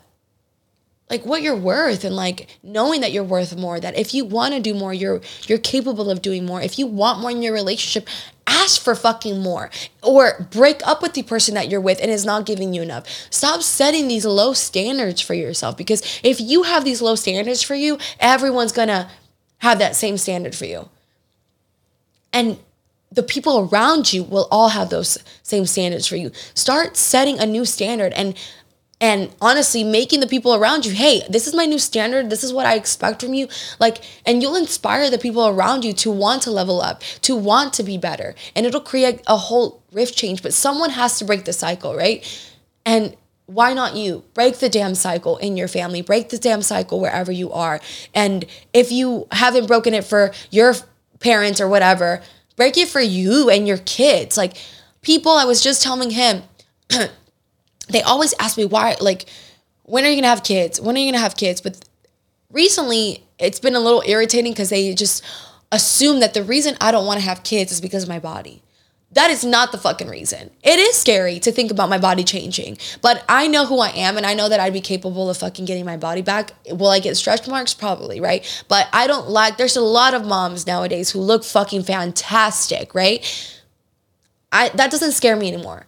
[1.09, 4.53] like what you're worth and like knowing that you're worth more that if you want
[4.53, 6.61] to do more you're you're capable of doing more.
[6.61, 8.07] If you want more in your relationship
[8.45, 9.69] ask for fucking more
[10.01, 13.05] or break up with the person that you're with and is not giving you enough.
[13.29, 17.75] Stop setting these low standards for yourself because if you have these low standards for
[17.75, 19.09] you everyone's gonna
[19.59, 20.89] have that same standard for you.
[22.31, 22.57] And
[23.11, 26.31] the people around you will all have those same standards for you.
[26.55, 28.35] Start setting a new standard and
[29.01, 32.53] and honestly making the people around you hey this is my new standard this is
[32.53, 33.47] what i expect from you
[33.79, 37.73] like and you'll inspire the people around you to want to level up to want
[37.73, 41.45] to be better and it'll create a whole rift change but someone has to break
[41.45, 42.49] the cycle right?
[42.85, 43.15] And
[43.45, 44.23] why not you?
[44.33, 47.79] Break the damn cycle in your family break the damn cycle wherever you are
[48.13, 50.73] and if you haven't broken it for your
[51.19, 52.21] parents or whatever
[52.55, 54.57] break it for you and your kids like
[55.01, 56.43] people i was just telling him
[57.89, 59.25] they always ask me why like
[59.83, 61.77] when are you gonna have kids when are you gonna have kids but
[62.51, 65.23] recently it's been a little irritating because they just
[65.71, 68.61] assume that the reason i don't want to have kids is because of my body
[69.13, 70.49] That is not the fucking reason.
[70.63, 74.17] It is scary to think about my body changing, but I know who I am
[74.17, 76.51] and I know that I'd be capable of fucking getting my body back.
[76.71, 77.75] Will I get stretch marks?
[77.75, 78.41] Probably, right?
[78.67, 83.21] But I don't like, there's a lot of moms nowadays who look fucking fantastic, right?
[84.51, 85.85] I, that doesn't scare me anymore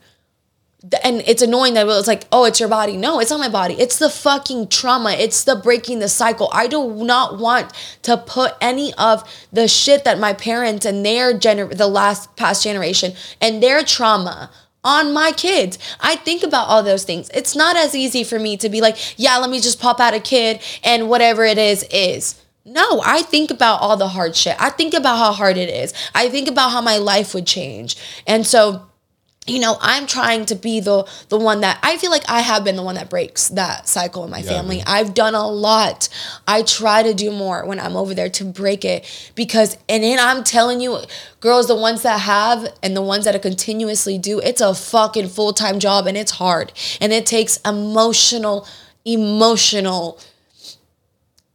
[1.03, 2.97] and it's annoying that it's like, oh, it's your body.
[2.97, 3.75] No, it's not my body.
[3.75, 5.11] It's the fucking trauma.
[5.11, 6.49] It's the breaking the cycle.
[6.53, 7.71] I do not want
[8.03, 12.63] to put any of the shit that my parents and their gener the last past
[12.63, 14.51] generation and their trauma
[14.83, 15.79] on my kids.
[15.99, 17.29] I think about all those things.
[17.33, 20.13] It's not as easy for me to be like, yeah, let me just pop out
[20.13, 22.41] a kid and whatever it is is.
[22.63, 24.55] No, I think about all the hard shit.
[24.59, 25.93] I think about how hard it is.
[26.13, 27.95] I think about how my life would change.
[28.25, 28.88] And so
[29.46, 32.64] you know i'm trying to be the the one that i feel like i have
[32.64, 34.82] been the one that breaks that cycle in my yeah, family.
[34.86, 36.10] I've done a lot.
[36.48, 40.20] I try to do more when i'm over there to break it because and then
[40.20, 41.00] i'm telling you
[41.39, 45.28] girls the ones that have and the ones that are continuously do it's a fucking
[45.28, 46.72] full-time job and it's hard.
[47.02, 48.68] And it takes emotional
[49.04, 50.20] emotional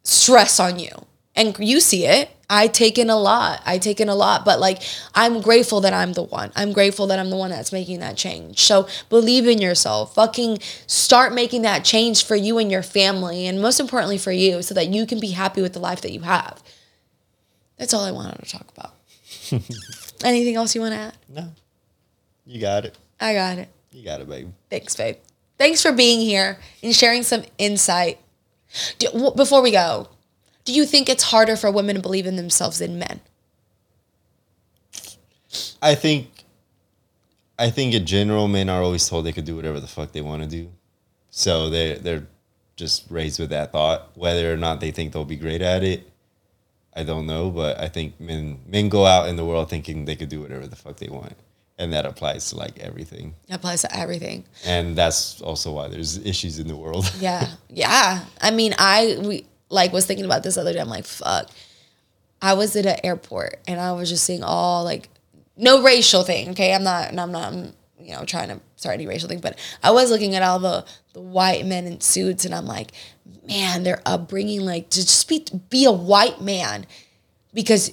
[0.02, 0.90] stress on you.
[1.34, 3.62] And you see it I take in a lot.
[3.64, 4.82] I take in a lot, but like
[5.14, 6.50] I'm grateful that I'm the one.
[6.56, 8.58] I'm grateful that I'm the one that's making that change.
[8.60, 10.16] So believe in yourself.
[10.16, 14.62] Fucking start making that change for you and your family, and most importantly for you,
[14.62, 16.60] so that you can be happy with the life that you have.
[17.78, 18.94] That's all I wanted to talk about.
[20.24, 21.16] Anything else you want to add?
[21.28, 21.52] No.
[22.44, 22.98] You got it.
[23.20, 23.68] I got it.
[23.92, 24.50] You got it, babe.
[24.68, 25.16] Thanks, babe.
[25.56, 28.18] Thanks for being here and sharing some insight.
[29.36, 30.08] Before we go,
[30.70, 33.20] do you think it's harder for women to believe in themselves than men?
[35.82, 36.44] I think
[37.58, 40.20] I think in general men are always told they could do whatever the fuck they
[40.20, 40.70] want to do.
[41.30, 42.28] So they they're
[42.76, 44.16] just raised with that thought.
[44.16, 46.08] Whether or not they think they'll be great at it,
[46.94, 47.50] I don't know.
[47.50, 50.68] But I think men men go out in the world thinking they could do whatever
[50.68, 51.34] the fuck they want.
[51.78, 53.34] And that applies to like everything.
[53.48, 54.44] It applies to everything.
[54.64, 57.12] And that's also why there's issues in the world.
[57.18, 57.48] yeah.
[57.70, 58.24] Yeah.
[58.40, 60.80] I mean, I we like was thinking about this other day.
[60.80, 61.48] I'm like, fuck.
[62.42, 65.08] I was at an airport and I was just seeing all like
[65.56, 66.50] no racial thing.
[66.50, 67.08] Okay, I'm not.
[67.16, 67.52] I'm not.
[67.52, 70.58] I'm, you know, trying to start any racial thing, but I was looking at all
[70.58, 72.92] the the white men in suits, and I'm like,
[73.46, 76.86] man, their upbringing, like to just be be a white man,
[77.52, 77.92] because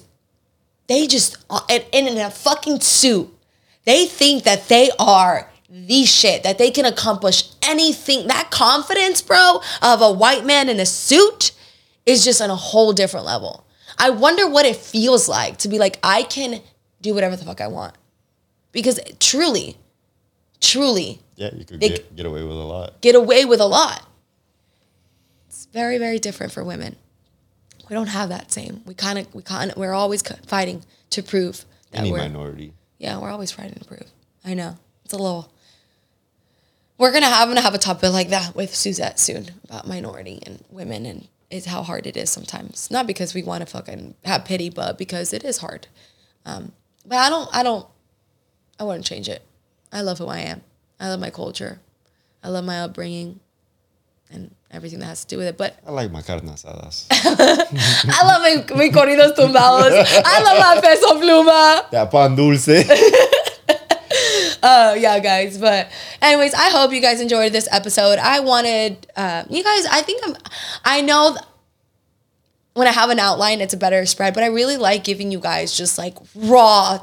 [0.86, 3.28] they just uh, and, and in a fucking suit,
[3.84, 8.28] they think that they are the shit that they can accomplish anything.
[8.28, 11.52] That confidence, bro, of a white man in a suit
[12.08, 13.66] is just on a whole different level.
[13.98, 16.62] I wonder what it feels like to be like, I can
[17.02, 17.94] do whatever the fuck I want.
[18.72, 19.76] Because truly,
[20.60, 21.20] truly.
[21.36, 23.00] Yeah, you could get, get away with a lot.
[23.02, 24.06] Get away with a lot.
[25.48, 26.96] It's very, very different for women.
[27.90, 28.82] We don't have that same.
[28.86, 32.72] We kind of, we kind we're always fighting to prove that Any we're minority.
[32.98, 34.10] Yeah, we're always fighting to prove.
[34.44, 34.76] I know.
[35.04, 35.52] It's a little.
[36.98, 40.40] We're gonna have, I'm gonna have a topic like that with Suzette soon about minority
[40.44, 42.90] and women and is how hard it is sometimes.
[42.90, 45.86] Not because we want to fucking have pity, but because it is hard.
[46.44, 46.72] Um,
[47.06, 47.86] but I don't, I don't,
[48.78, 49.42] I wouldn't change it.
[49.92, 50.62] I love who I am.
[51.00, 51.80] I love my culture.
[52.42, 53.40] I love my upbringing
[54.30, 55.56] and everything that has to do with it.
[55.56, 57.06] But I like my carne asadas.
[57.10, 60.22] I love my, my corridos tumbados.
[60.24, 61.90] I love my peso pluma.
[61.90, 62.68] That pan dulce.
[64.62, 65.58] uh, yeah, guys.
[65.58, 65.90] But
[66.22, 68.18] anyways, I hope you guys enjoyed this episode.
[68.18, 69.86] I wanted uh, you guys.
[69.86, 70.36] I think I'm.
[70.84, 71.34] I know.
[71.34, 71.44] Th-
[72.78, 74.34] when I have an outline, it's a better spread.
[74.34, 76.96] But I really like giving you guys just like raw,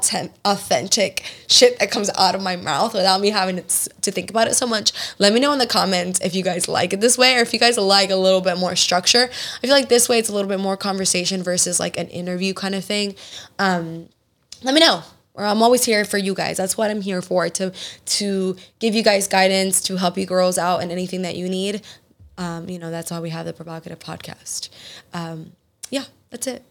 [0.44, 4.48] authentic shit that comes out of my mouth without me having to, to think about
[4.48, 4.92] it so much.
[5.18, 7.52] Let me know in the comments if you guys like it this way or if
[7.52, 9.28] you guys like a little bit more structure.
[9.28, 12.54] I feel like this way it's a little bit more conversation versus like an interview
[12.54, 13.14] kind of thing.
[13.58, 14.08] Um,
[14.62, 15.02] let me know.
[15.44, 16.56] I'm always here for you guys.
[16.56, 17.72] That's what I'm here for to
[18.06, 21.82] to give you guys guidance, to help you girls out and anything that you need.
[22.38, 24.68] Um, you know, that's why we have the provocative podcast.
[25.12, 25.52] Um,
[25.90, 26.62] yeah, that's it.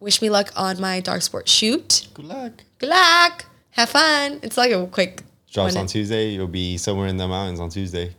[0.00, 2.08] Wish me luck on my Darc Sport shoot.
[2.14, 2.52] Good luck.
[2.78, 3.46] Good luck.
[3.70, 4.40] Have fun.
[4.42, 5.22] It's like a quick.
[5.52, 6.34] Drops on Tuesday.
[6.34, 8.14] It'll be somewhere in the mountains on Tuesday.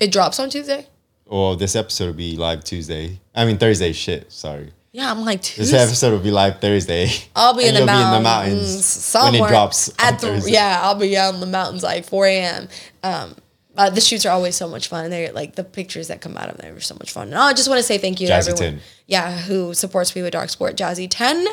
[0.00, 0.86] It drops on Tuesday.
[1.26, 3.20] Well, this episode will be live Tuesday.
[3.34, 3.92] I mean Thursday.
[3.92, 4.72] Shit, sorry.
[4.92, 5.62] Yeah, I'm like Tuesday.
[5.62, 7.08] This episode will be live Thursday.
[7.36, 9.92] I'll be in the, mountains, be in the mountains somewhere when it drops.
[9.98, 12.68] At the yeah, I'll be out in the mountains like 4 a.m.
[13.04, 13.36] Um,
[13.76, 15.10] uh, the shoots are always so much fun.
[15.10, 17.28] They're like the pictures that come out of them are so much fun.
[17.28, 18.74] And I just want to say thank you Jazzy to everyone.
[18.74, 18.80] 10.
[19.06, 21.46] Yeah, who supports me with Darc Sport Jazzy 10.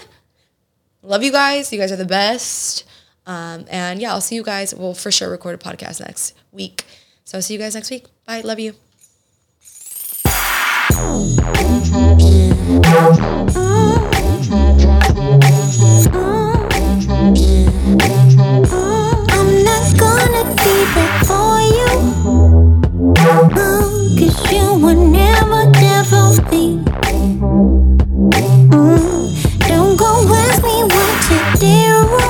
[1.04, 1.72] Love you guys.
[1.72, 2.86] You guys are the best.
[3.28, 4.74] Um, and yeah, I'll see you guys.
[4.74, 6.86] We'll for sure record a podcast next week.
[7.24, 8.08] So I'll see you guys next week.
[8.26, 8.42] Bye.
[8.42, 8.74] Love you.
[12.90, 13.14] I'm
[19.64, 21.37] not gonna be it.